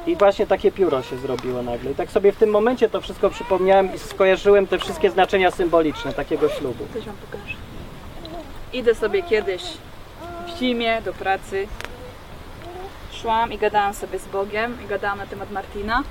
I 0.07 0.17
właśnie 0.17 0.47
takie 0.47 0.73
pióro 0.73 1.03
się 1.03 1.17
zrobiło 1.17 1.63
nagle. 1.63 1.91
I 1.91 1.95
tak 1.95 2.11
sobie 2.11 2.33
w 2.33 2.37
tym 2.37 2.51
momencie 2.51 2.89
to 2.89 3.01
wszystko 3.01 3.31
przypomniałem 3.31 3.95
i 3.95 3.99
skojarzyłem 3.99 4.67
te 4.67 4.79
wszystkie 4.79 5.11
znaczenia 5.11 5.51
symboliczne 5.51 6.13
takiego 6.13 6.49
ślubu. 6.49 6.87
Coś 6.95 7.05
wam 7.05 7.17
pokażę. 7.17 7.57
Idę 8.73 8.95
sobie 8.95 9.23
kiedyś 9.23 9.63
w 10.47 10.59
zimie 10.59 11.03
do 11.05 11.13
pracy. 11.13 11.67
Szłam 13.13 13.53
i 13.53 13.59
gadałam 13.59 13.95
sobie 13.95 14.19
z 14.19 14.27
Bogiem 14.27 14.77
i 14.85 14.89
gadałam 14.89 15.19
na 15.19 15.27
temat 15.27 15.51
Martina. 15.51 16.03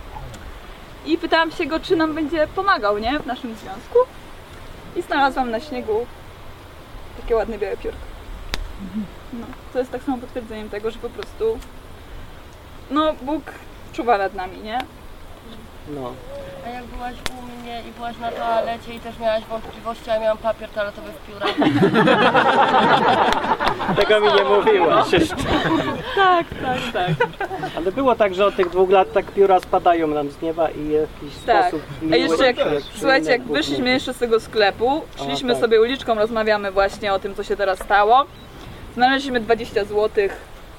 I 1.05 1.17
pytałam 1.17 1.51
się 1.51 1.65
go, 1.65 1.79
czy 1.79 1.95
nam 1.95 2.15
będzie 2.15 2.47
pomagał, 2.55 2.97
nie? 2.97 3.19
W 3.19 3.25
naszym 3.25 3.55
związku. 3.55 3.97
I 4.95 5.01
znalazłam 5.01 5.51
na 5.51 5.59
śniegu 5.59 6.05
takie 7.21 7.35
ładne 7.35 7.57
białe 7.57 7.77
piórko. 7.77 7.99
No, 9.33 9.45
to 9.73 9.79
jest 9.79 9.91
tak 9.91 10.03
samo 10.03 10.17
potwierdzeniem 10.17 10.69
tego, 10.69 10.91
że 10.91 10.99
po 10.99 11.09
prostu 11.09 11.59
no, 12.91 13.13
Bóg 13.21 13.43
czuwa 13.93 14.17
nad 14.17 14.33
nami, 14.33 14.57
nie? 14.57 14.79
No. 15.89 16.13
A 16.65 16.69
jak 16.69 16.85
byłaś 16.85 17.13
u 17.39 17.61
mnie 17.61 17.81
i 17.89 17.91
byłaś 17.91 18.17
na 18.17 18.31
toalecie 18.31 18.93
i 18.93 18.99
też 18.99 19.19
miałaś 19.19 19.43
wątpliwości, 19.43 20.09
a 20.09 20.13
ja 20.13 20.19
miałam 20.19 20.37
papier 20.37 20.69
toaletowy 20.69 21.07
w 21.11 21.27
piórach. 21.27 21.55
Tego 23.97 24.19
mi 24.19 24.33
nie 24.33 24.43
mówiłaś 24.43 25.11
jeszcze. 25.13 25.35
Tak, 26.15 26.45
tak, 26.63 26.79
tak. 26.93 27.27
Ale 27.77 27.91
było 27.91 28.15
tak, 28.15 28.35
że 28.35 28.45
od 28.45 28.55
tych 28.55 28.69
dwóch 28.69 28.89
lat 28.89 29.13
tak 29.13 29.25
pióra 29.25 29.59
spadają 29.59 30.07
nam 30.07 30.29
z 30.31 30.41
nieba 30.41 30.69
i 30.69 30.83
w 30.83 30.91
jakiś 30.91 31.37
Tak. 31.45 31.67
sposób... 31.67 31.81
A 32.11 32.15
jeszcze 32.15 32.45
jak, 32.45 32.57
człowiek 32.57 32.83
słuchajcie, 32.95 33.31
jak 33.31 33.43
wyszliśmy 33.43 33.89
jeszcze 33.89 34.13
z 34.13 34.17
tego 34.17 34.39
sklepu, 34.39 35.01
szliśmy 35.15 35.53
tak. 35.53 35.61
sobie 35.61 35.81
uliczką, 35.81 36.15
rozmawiamy 36.15 36.71
właśnie 36.71 37.13
o 37.13 37.19
tym, 37.19 37.35
co 37.35 37.43
się 37.43 37.55
teraz 37.55 37.79
stało. 37.79 38.25
Znaleźliśmy 38.93 39.39
20 39.39 39.85
zł 39.85 40.09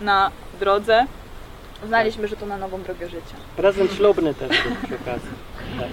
na 0.00 0.30
drodze. 0.60 1.06
Znaliśmy, 1.86 2.28
że 2.28 2.36
to 2.36 2.46
na 2.46 2.58
nową 2.58 2.82
drogę 2.82 3.08
życia. 3.08 3.36
Prezent 3.56 3.92
ślubny 3.92 4.34
też 4.34 4.48
był 4.48 4.76
przy 4.84 4.94
okazji. 4.94 5.30
Tak. 5.78 5.88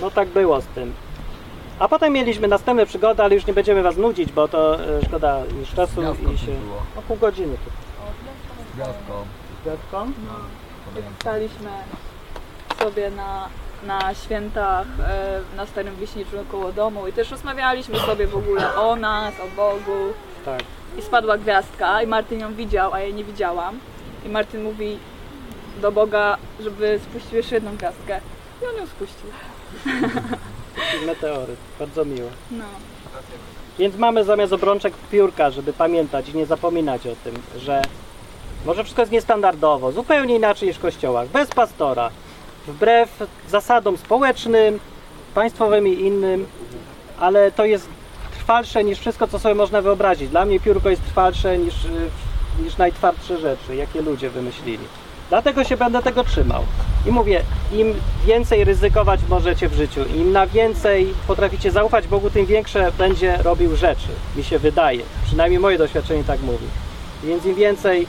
No 0.00 0.10
tak 0.10 0.28
było 0.28 0.60
z 0.60 0.66
tym. 0.66 0.92
A 1.78 1.88
potem 1.88 2.12
mieliśmy 2.12 2.48
następne 2.48 2.86
przygody, 2.86 3.22
ale 3.22 3.34
już 3.34 3.46
nie 3.46 3.52
będziemy 3.52 3.82
was 3.82 3.96
nudzić, 3.96 4.32
bo 4.32 4.48
to 4.48 4.84
e, 4.84 5.04
szkoda 5.06 5.42
już 5.60 5.70
czasu 5.74 6.00
Gwiazdką 6.00 6.32
i 6.32 6.38
się... 6.38 6.46
było. 6.46 6.82
O 6.96 7.02
pół 7.02 7.16
godziny 7.16 7.56
tu. 7.64 7.70
Gwiazdką. 8.74 9.12
Gwiazdką? 9.64 10.12
Staliśmy 11.20 11.70
sobie 12.82 13.10
na, 13.10 13.48
na 13.86 14.14
świętach 14.14 14.86
e, 15.08 15.40
na 15.56 15.66
Starym 15.66 15.96
Wiśniczu 15.96 16.36
koło 16.50 16.72
domu 16.72 17.06
i 17.06 17.12
też 17.12 17.30
rozmawialiśmy 17.30 17.98
sobie 17.98 18.26
w 18.26 18.36
ogóle 18.36 18.74
o 18.74 18.96
nas, 18.96 19.34
o 19.40 19.56
Bogu. 19.56 20.12
Tak. 20.44 20.62
I 20.98 21.02
spadła 21.02 21.38
gwiazdka 21.38 22.02
i 22.02 22.06
Martin 22.06 22.40
ją 22.40 22.54
widział, 22.54 22.94
a 22.94 22.98
ja 22.98 23.04
jej 23.04 23.14
nie 23.14 23.24
widziałam. 23.24 23.78
I 24.26 24.28
Martin 24.28 24.62
mówi 24.62 24.98
do 25.80 25.92
Boga, 25.92 26.36
żeby 26.60 27.00
spuścił 27.02 27.36
jeszcze 27.36 27.54
jedną 27.54 27.76
gwiazdkę. 27.76 28.20
I 28.62 28.66
on 28.66 28.76
ją 28.76 28.86
spuścił. 28.86 29.30
Meteoryt. 31.06 31.56
Bardzo 31.78 32.04
miło. 32.04 32.28
No. 32.50 32.64
Więc 33.78 33.96
mamy 33.96 34.24
zamiast 34.24 34.52
obrączek 34.52 34.94
piórka, 35.10 35.50
żeby 35.50 35.72
pamiętać 35.72 36.28
i 36.28 36.36
nie 36.36 36.46
zapominać 36.46 37.06
o 37.06 37.16
tym, 37.24 37.34
że 37.56 37.82
może 38.66 38.84
wszystko 38.84 39.02
jest 39.02 39.12
niestandardowo, 39.12 39.92
zupełnie 39.92 40.36
inaczej 40.36 40.68
niż 40.68 40.76
w 40.76 40.80
kościołach, 40.80 41.28
bez 41.28 41.48
pastora, 41.48 42.10
wbrew 42.66 43.22
zasadom 43.48 43.96
społecznym, 43.96 44.80
państwowym 45.34 45.88
i 45.88 45.92
innym, 45.92 46.46
ale 47.20 47.52
to 47.52 47.64
jest 47.64 47.88
trwalsze 48.38 48.84
niż 48.84 48.98
wszystko, 48.98 49.28
co 49.28 49.38
sobie 49.38 49.54
można 49.54 49.82
wyobrazić. 49.82 50.30
Dla 50.30 50.44
mnie 50.44 50.60
piórko 50.60 50.90
jest 50.90 51.04
trwalsze 51.04 51.58
niż, 51.58 51.84
y, 51.84 51.88
niż 52.60 52.76
najtwardsze 52.76 53.40
rzeczy, 53.40 53.76
jakie 53.76 54.02
ludzie 54.02 54.30
wymyślili. 54.30 54.84
Dlatego 55.28 55.64
się 55.64 55.76
będę 55.76 56.02
tego 56.02 56.24
trzymał. 56.24 56.64
I 57.06 57.10
mówię, 57.10 57.42
im 57.72 57.94
więcej 58.26 58.64
ryzykować 58.64 59.20
możecie 59.28 59.68
w 59.68 59.74
życiu, 59.74 60.00
im 60.16 60.32
na 60.32 60.46
więcej 60.46 61.14
potraficie 61.26 61.70
zaufać 61.70 62.08
Bogu, 62.08 62.30
tym 62.30 62.46
większe 62.46 62.92
będzie 62.98 63.36
robił 63.36 63.76
rzeczy, 63.76 64.08
mi 64.36 64.44
się 64.44 64.58
wydaje. 64.58 65.02
Przynajmniej 65.24 65.60
moje 65.60 65.78
doświadczenie 65.78 66.24
tak 66.24 66.40
mówi. 66.40 66.66
Więc 67.24 67.44
im 67.44 67.54
więcej 67.54 68.06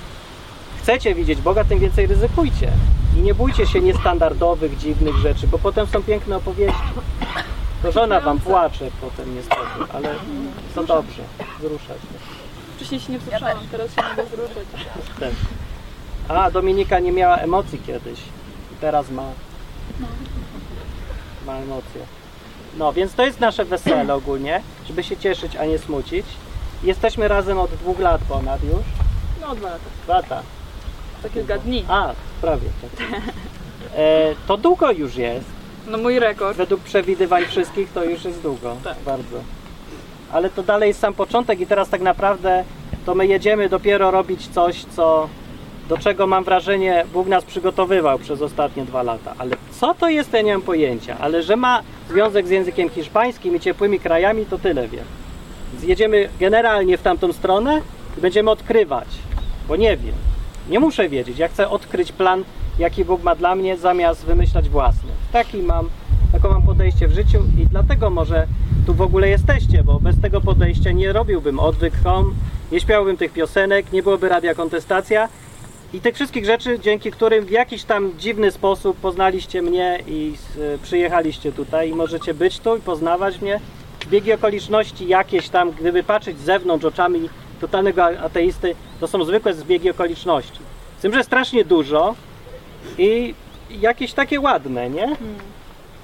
chcecie 0.81 1.15
widzieć 1.15 1.41
Boga, 1.41 1.63
tym 1.63 1.79
więcej 1.79 2.07
ryzykujcie. 2.07 2.71
I 3.17 3.21
nie 3.21 3.33
bójcie 3.33 3.67
się 3.67 3.81
niestandardowych, 3.81 4.77
dziwnych 4.77 5.15
rzeczy, 5.15 5.47
bo 5.47 5.59
potem 5.59 5.87
są 5.87 6.03
piękne 6.03 6.37
opowieści. 6.37 6.81
To 7.83 7.91
żona 7.91 8.19
wam 8.19 8.39
płacze 8.39 8.85
potem 9.01 9.35
niestety, 9.35 9.91
ale 9.93 10.15
to 10.75 10.83
dobrze, 10.83 11.21
wzrusza 11.59 11.93
się. 11.93 12.17
Wcześniej 12.81 13.01
się 13.01 13.11
nie 13.11 13.19
wzruszałam, 13.19 13.67
teraz 13.71 13.95
się 13.95 14.01
mogę 14.09 14.23
wzruszać. 14.23 14.65
Też. 15.19 15.33
A, 16.27 16.51
Dominika 16.51 16.99
nie 16.99 17.11
miała 17.11 17.37
emocji 17.37 17.79
kiedyś. 17.79 18.19
Teraz 18.81 19.09
ma. 19.09 19.23
Ma 21.45 21.55
emocje. 21.55 22.01
No, 22.77 22.93
więc 22.93 23.13
to 23.13 23.25
jest 23.25 23.39
nasze 23.39 23.65
wesele 23.65 24.13
ogólnie, 24.13 24.61
żeby 24.87 25.03
się 25.03 25.17
cieszyć, 25.17 25.55
a 25.55 25.65
nie 25.65 25.77
smucić. 25.77 26.25
Jesteśmy 26.83 27.27
razem 27.27 27.59
od 27.59 27.71
dwóch 27.71 27.99
lat 27.99 28.21
ponad 28.29 28.63
już. 28.63 28.85
No 29.41 29.55
dwa 29.55 29.69
lata. 29.69 29.85
Dwa 30.03 30.13
lata. 30.13 30.41
To 31.23 31.29
kilka 31.29 31.57
dni. 31.57 31.85
A, 31.87 32.13
prawie. 32.41 32.69
Tak. 32.81 33.21
E, 33.95 34.35
to 34.47 34.57
długo 34.57 34.91
już 34.91 35.15
jest. 35.15 35.45
No 35.87 35.97
mój 35.97 36.19
rekord. 36.19 36.57
Według 36.57 36.81
przewidywań 36.81 37.45
wszystkich 37.45 37.91
to 37.93 38.03
już 38.03 38.25
jest 38.25 38.41
długo. 38.41 38.75
Tak. 38.83 38.97
Bardzo. 39.05 39.43
Ale 40.33 40.49
to 40.49 40.63
dalej 40.63 40.87
jest 40.87 40.99
sam 40.99 41.13
początek 41.13 41.59
i 41.59 41.67
teraz 41.67 41.89
tak 41.89 42.01
naprawdę 42.01 42.63
to 43.05 43.15
my 43.15 43.27
jedziemy 43.27 43.69
dopiero 43.69 44.11
robić 44.11 44.47
coś, 44.47 44.85
co 44.85 45.29
do 45.89 45.97
czego 45.97 46.27
mam 46.27 46.43
wrażenie 46.43 47.05
Bóg 47.13 47.27
nas 47.27 47.43
przygotowywał 47.45 48.19
przez 48.19 48.41
ostatnie 48.41 48.85
dwa 48.85 49.03
lata. 49.03 49.33
Ale 49.37 49.55
co 49.71 49.93
to 49.93 50.09
jest, 50.09 50.33
ja 50.33 50.41
nie 50.41 50.53
mam 50.53 50.61
pojęcia. 50.61 51.17
Ale 51.19 51.43
że 51.43 51.55
ma 51.55 51.81
związek 52.09 52.47
z 52.47 52.49
językiem 52.49 52.89
hiszpańskim 52.89 53.55
i 53.55 53.59
ciepłymi 53.59 53.99
krajami, 53.99 54.45
to 54.45 54.59
tyle 54.59 54.87
wiem. 54.87 55.05
Zjedziemy 55.79 56.29
generalnie 56.39 56.97
w 56.97 57.01
tamtą 57.01 57.33
stronę 57.33 57.81
i 58.17 58.21
będziemy 58.21 58.51
odkrywać, 58.51 59.07
bo 59.67 59.75
nie 59.75 59.97
wiem. 59.97 60.15
Nie 60.69 60.79
muszę 60.79 61.09
wiedzieć. 61.09 61.37
Ja 61.37 61.47
chcę 61.47 61.69
odkryć 61.69 62.11
plan, 62.11 62.43
jaki 62.79 63.05
Bóg 63.05 63.23
ma 63.23 63.35
dla 63.35 63.55
mnie, 63.55 63.77
zamiast 63.77 64.25
wymyślać 64.25 64.69
własny. 64.69 65.09
Taki 65.31 65.57
mam, 65.57 65.89
taką 66.41 66.53
mam 66.53 66.63
podejście 66.63 67.07
w 67.07 67.11
życiu 67.11 67.43
i 67.59 67.67
dlatego 67.67 68.09
może 68.09 68.47
tu 68.85 68.93
w 68.93 69.01
ogóle 69.01 69.29
jesteście, 69.29 69.83
bo 69.83 69.99
bez 69.99 70.21
tego 70.21 70.41
podejścia 70.41 70.91
nie 70.91 71.13
robiłbym 71.13 71.59
odwyk.com, 71.59 72.35
nie 72.71 72.79
śpiałbym 72.79 73.17
tych 73.17 73.33
piosenek, 73.33 73.91
nie 73.91 74.03
byłoby 74.03 74.29
radia 74.29 74.55
kontestacja 74.55 75.29
i 75.93 76.01
tych 76.01 76.15
wszystkich 76.15 76.45
rzeczy, 76.45 76.79
dzięki 76.79 77.11
którym 77.11 77.45
w 77.45 77.49
jakiś 77.49 77.83
tam 77.83 78.11
dziwny 78.19 78.51
sposób 78.51 78.97
poznaliście 78.97 79.61
mnie 79.61 79.99
i 80.07 80.33
przyjechaliście 80.83 81.51
tutaj 81.51 81.89
i 81.89 81.95
możecie 81.95 82.33
być 82.33 82.59
tu 82.59 82.77
i 82.77 82.81
poznawać 82.81 83.41
mnie. 83.41 83.59
Biegi 84.09 84.33
okoliczności 84.33 85.07
jakieś 85.07 85.49
tam, 85.49 85.71
gdyby 85.71 86.03
patrzeć 86.03 86.39
z 86.39 86.43
zewnątrz 86.43 86.85
oczami 86.85 87.29
totalnego 87.61 88.05
ateisty, 88.05 88.75
to 88.99 89.07
są 89.07 89.25
zwykłe 89.25 89.53
zbiegi 89.53 89.89
okoliczności. 89.89 90.59
Z 90.97 91.01
tym, 91.01 91.13
że 91.13 91.23
strasznie 91.23 91.65
dużo 91.65 92.15
i 92.97 93.33
jakieś 93.69 94.13
takie 94.13 94.39
ładne, 94.39 94.89
nie? 94.89 95.15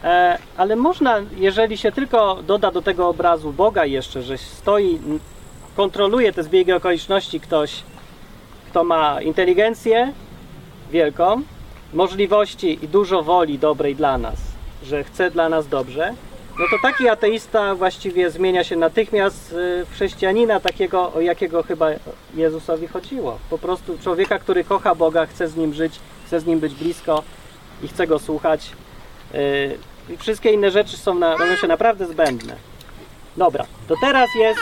E, 0.03 0.37
ale 0.57 0.75
można, 0.75 1.19
jeżeli 1.37 1.77
się 1.77 1.91
tylko 1.91 2.35
doda 2.43 2.71
do 2.71 2.81
tego 2.81 3.07
obrazu 3.07 3.53
Boga 3.53 3.85
jeszcze, 3.85 4.21
że 4.21 4.37
stoi, 4.37 4.99
kontroluje 5.75 6.33
te 6.33 6.43
zbiegi 6.43 6.73
okoliczności 6.73 7.39
ktoś, 7.39 7.83
kto 8.69 8.83
ma 8.83 9.21
inteligencję 9.21 10.13
wielką, 10.91 11.41
możliwości 11.93 12.85
i 12.85 12.87
dużo 12.87 13.23
woli 13.23 13.59
dobrej 13.59 13.95
dla 13.95 14.17
nas, 14.17 14.35
że 14.83 15.03
chce 15.03 15.31
dla 15.31 15.49
nas 15.49 15.67
dobrze, 15.67 16.13
no 16.59 16.65
to 16.71 16.77
taki 16.81 17.09
ateista 17.09 17.75
właściwie 17.75 18.31
zmienia 18.31 18.63
się 18.63 18.75
natychmiast 18.75 19.53
y, 19.53 19.85
w 19.85 19.93
chrześcijanina, 19.93 20.59
takiego, 20.59 21.13
o 21.13 21.21
jakiego 21.21 21.63
chyba 21.63 21.87
Jezusowi 22.35 22.87
chodziło. 22.87 23.39
Po 23.49 23.57
prostu 23.57 23.97
człowieka, 23.97 24.39
który 24.39 24.63
kocha 24.63 24.95
Boga, 24.95 25.25
chce 25.25 25.47
z 25.47 25.55
nim 25.55 25.73
żyć, 25.73 25.99
chce 26.25 26.39
z 26.39 26.45
nim 26.45 26.59
być 26.59 26.75
blisko 26.75 27.23
i 27.83 27.87
chce 27.87 28.07
go 28.07 28.19
słuchać. 28.19 28.71
Y, 29.35 29.77
I 30.09 30.17
wszystkie 30.17 30.51
inne 30.51 30.71
rzeczy 30.71 30.97
są 30.97 31.15
na, 31.15 31.37
robią 31.37 31.55
się 31.55 31.67
naprawdę 31.67 32.05
zbędne. 32.05 32.55
Dobra, 33.37 33.65
to 33.87 33.95
teraz 34.01 34.29
jest 34.35 34.59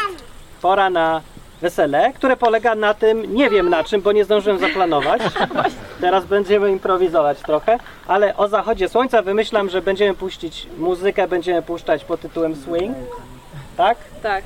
pora 0.62 0.89
na 0.89 1.21
wesele, 1.62 2.13
które 2.13 2.38
polega 2.38 2.75
na 2.75 2.93
tym, 2.93 3.36
nie 3.36 3.49
wiem 3.49 3.69
na 3.69 3.84
czym, 3.84 4.01
bo 4.01 4.12
nie 4.12 4.25
zdążyłem 4.25 4.60
zaplanować. 4.60 5.21
Teraz 6.01 6.25
będziemy 6.25 6.71
improwizować 6.71 7.39
trochę, 7.39 7.78
ale 8.08 8.38
o 8.38 8.47
zachodzie 8.47 8.89
słońca 8.89 9.21
wymyślam, 9.21 9.69
że 9.69 9.82
będziemy 9.82 10.13
puścić 10.13 10.67
muzykę, 10.78 11.28
będziemy 11.28 11.62
puszczać 11.62 12.06
pod 12.06 12.21
tytułem 12.21 12.56
swing. 12.56 12.97
Tak? 13.78 13.97
Tak. 14.23 14.43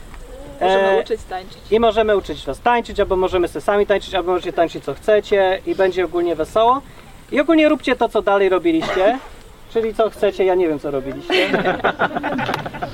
Możemy 0.62 0.88
E, 0.88 1.02
uczyć 1.02 1.24
tańczyć. 1.30 1.58
I 1.72 1.80
możemy 1.80 2.18
uczyć 2.18 2.46
was 2.46 2.60
tańczyć, 2.60 3.00
albo 3.00 3.16
możemy 3.16 3.48
sobie 3.48 3.62
sami 3.62 3.86
tańczyć, 3.86 4.16
albo 4.16 4.32
możecie 4.32 4.54
tańczyć 4.54 4.84
co 4.84 4.94
chcecie 4.94 5.62
i 5.66 5.76
będzie 5.76 6.06
ogólnie 6.06 6.36
wesoło. 6.36 6.82
I 7.32 7.40
ogólnie 7.40 7.70
róbcie 7.70 7.96
to, 7.96 8.10
co 8.10 8.22
dalej 8.22 8.50
robiliście. 8.50 9.20
Czyli 9.70 9.94
co 9.94 10.10
chcecie, 10.10 10.46
ja 10.46 10.56
nie 10.56 10.68
wiem 10.68 10.80
co 10.80 10.92
robiliście. 10.92 11.50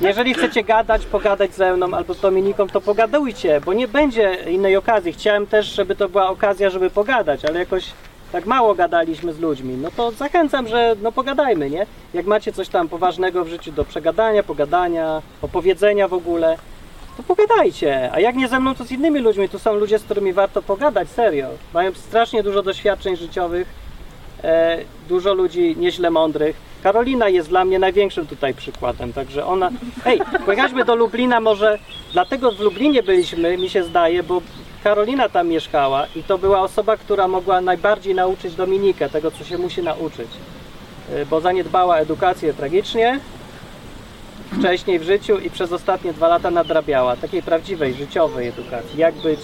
Jeżeli 0.01 0.33
chcecie 0.33 0.63
gadać, 0.63 1.05
pogadać 1.05 1.53
ze 1.53 1.73
mną 1.73 1.93
albo 1.93 2.13
z 2.13 2.19
Dominiką, 2.19 2.67
to 2.67 2.81
pogadujcie, 2.81 3.61
bo 3.65 3.73
nie 3.73 3.87
będzie 3.87 4.33
innej 4.33 4.75
okazji. 4.75 5.13
Chciałem 5.13 5.47
też, 5.47 5.65
żeby 5.65 5.95
to 5.95 6.09
była 6.09 6.29
okazja, 6.29 6.69
żeby 6.69 6.89
pogadać, 6.89 7.45
ale 7.45 7.59
jakoś 7.59 7.91
tak 8.31 8.45
mało 8.45 8.75
gadaliśmy 8.75 9.33
z 9.33 9.39
ludźmi. 9.39 9.77
No 9.77 9.91
to 9.91 10.11
zachęcam, 10.11 10.67
że 10.67 10.95
no 11.01 11.11
pogadajmy, 11.11 11.69
nie? 11.69 11.85
Jak 12.13 12.25
macie 12.25 12.51
coś 12.51 12.69
tam 12.69 12.89
poważnego 12.89 13.45
w 13.45 13.47
życiu 13.47 13.71
do 13.71 13.85
przegadania, 13.85 14.43
pogadania, 14.43 15.21
opowiedzenia 15.41 16.07
w 16.07 16.13
ogóle, 16.13 16.57
to 17.17 17.23
pogadajcie. 17.23 18.09
A 18.13 18.19
jak 18.19 18.35
nie 18.35 18.47
ze 18.47 18.59
mną, 18.59 18.75
to 18.75 18.83
z 18.83 18.91
innymi 18.91 19.19
ludźmi. 19.19 19.49
Tu 19.49 19.59
są 19.59 19.75
ludzie, 19.75 19.99
z 19.99 20.03
którymi 20.03 20.33
warto 20.33 20.61
pogadać, 20.61 21.09
serio. 21.09 21.49
Mają 21.73 21.93
strasznie 21.93 22.43
dużo 22.43 22.63
doświadczeń 22.63 23.15
życiowych, 23.15 23.67
e, 24.43 24.77
dużo 25.09 25.33
ludzi 25.33 25.75
nieźle 25.77 26.09
mądrych. 26.11 26.64
Karolina 26.85 27.29
jest 27.29 27.49
dla 27.49 27.65
mnie 27.65 27.79
największym 27.79 28.27
tutaj 28.27 28.53
przykładem, 28.53 29.13
także 29.13 29.45
ona... 29.45 29.69
Hej, 30.03 30.21
pojechaliśmy 30.45 30.85
do 30.85 30.95
Lublina 30.95 31.39
może, 31.39 31.79
dlatego 32.13 32.51
w 32.51 32.59
Lublinie 32.59 33.03
byliśmy, 33.03 33.57
mi 33.57 33.69
się 33.69 33.83
zdaje, 33.83 34.23
bo 34.23 34.41
Karolina 34.83 35.29
tam 35.29 35.47
mieszkała 35.47 36.07
i 36.15 36.23
to 36.23 36.37
była 36.37 36.61
osoba, 36.61 36.97
która 36.97 37.27
mogła 37.27 37.61
najbardziej 37.61 38.15
nauczyć 38.15 38.55
Dominikę 38.55 39.09
tego, 39.09 39.31
co 39.31 39.43
się 39.43 39.57
musi 39.57 39.83
nauczyć. 39.83 40.27
E, 41.11 41.25
Bo 41.25 41.41
zaniedbała 41.41 41.97
edukację 41.97 42.53
tragicznie, 42.53 43.19
wcześniej 44.59 44.99
w 44.99 45.03
życiu 45.03 45.39
i 45.39 45.49
przez 45.49 45.71
ostatnie 45.71 46.13
dwa 46.13 46.27
lata 46.27 46.51
nadrabiała 46.51 47.15
takiej 47.15 47.43
prawdziwej, 47.43 47.93
życiowej 47.93 48.47
edukacji. 48.47 48.99
Jak 48.99 49.15
być 49.15 49.39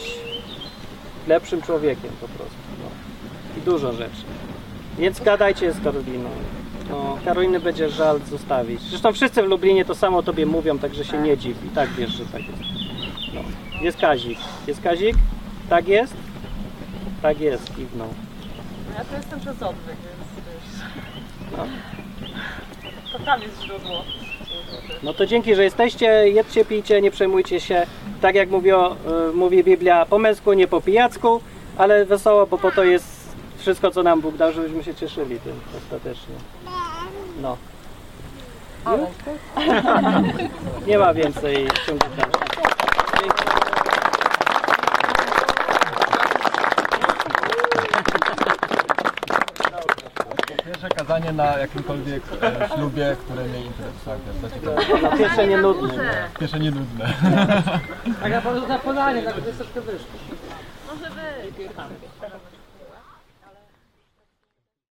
lepszym 1.27 1.61
człowiekiem 1.61 2.11
po 2.21 2.27
prostu. 2.27 2.55
No. 2.83 2.89
I 3.57 3.61
dużo 3.61 3.93
rzeczy. 3.93 4.23
Więc 4.97 5.19
gadajcie 5.19 5.71
z 5.71 5.83
Karoliną. 5.83 6.29
No, 6.89 7.17
Karoliny 7.25 7.59
będzie 7.59 7.89
żal 7.89 8.19
zostawić. 8.29 8.81
Zresztą 8.81 9.13
wszyscy 9.13 9.43
w 9.43 9.45
Lublinie 9.45 9.85
to 9.85 9.95
samo 9.95 10.17
o 10.17 10.23
tobie 10.23 10.45
mówią, 10.45 10.79
także 10.79 11.05
się 11.05 11.17
nie 11.17 11.37
dziw. 11.37 11.65
I 11.65 11.69
tak 11.69 11.89
wiesz, 11.89 12.11
że 12.11 12.25
tak 12.25 12.41
jest. 12.47 12.61
No. 13.33 13.41
Jest 13.81 13.97
Kazik. 13.97 14.39
Jest 14.67 14.81
Kazik? 14.81 15.15
Tak 15.69 15.87
jest? 15.87 16.13
Tak 17.21 17.39
jest, 17.39 17.75
kiwnął. 17.75 18.07
Ja 18.97 19.03
to 19.05 19.15
jestem 19.17 19.39
przez 19.39 19.63
odwyk, 19.63 19.95
więc 19.95 20.45
wiesz. 20.45 20.81
No. 21.57 21.65
To 23.11 23.19
tam 23.25 23.41
jest 23.41 23.61
źródło. 23.61 24.03
No 25.03 25.13
to 25.13 25.25
dzięki, 25.25 25.55
że 25.55 25.63
jesteście. 25.63 26.05
Jedźcie, 26.29 26.65
pijcie, 26.65 27.01
nie 27.01 27.11
przejmujcie 27.11 27.59
się. 27.59 27.85
Tak 28.21 28.35
jak 28.35 28.49
mówi, 28.49 28.71
o, 28.71 28.95
y, 29.29 29.33
mówi 29.33 29.63
Biblia, 29.63 30.05
po 30.05 30.19
męsku, 30.19 30.53
nie 30.53 30.67
po 30.67 30.81
pijacku, 30.81 31.41
ale 31.77 32.05
wesoło, 32.05 32.47
bo 32.47 32.57
po 32.57 32.71
to 32.71 32.83
jest 32.83 33.10
wszystko, 33.61 33.91
co 33.91 34.03
nam 34.03 34.21
Bóg 34.21 34.37
dał, 34.37 34.51
żebyśmy 34.51 34.83
się 34.83 34.95
cieszyli 34.95 35.39
tym 35.39 35.59
ostatecznie. 35.77 36.35
No. 37.41 37.57
Nie 40.87 40.97
ma 40.97 41.13
więcej 41.13 41.67
ciągu. 41.85 42.05
Pierwsze 50.65 50.89
kazanie 50.89 51.31
na 51.31 51.57
jakimkolwiek 51.57 52.23
e, 52.41 52.69
ślubie, 52.75 53.15
które 53.25 53.43
mnie 53.45 53.59
interesuje. 53.65 54.17
To 54.41 54.49
ciekawe. 54.49 55.01
No 55.11 55.17
pierwsze 55.17 55.47
nie 55.47 55.57
nudne. 55.57 56.27
Pierwsze 56.39 56.59
nie 56.59 56.71
nudne. 56.71 57.13
Może 60.87 61.09
być. 61.09 61.55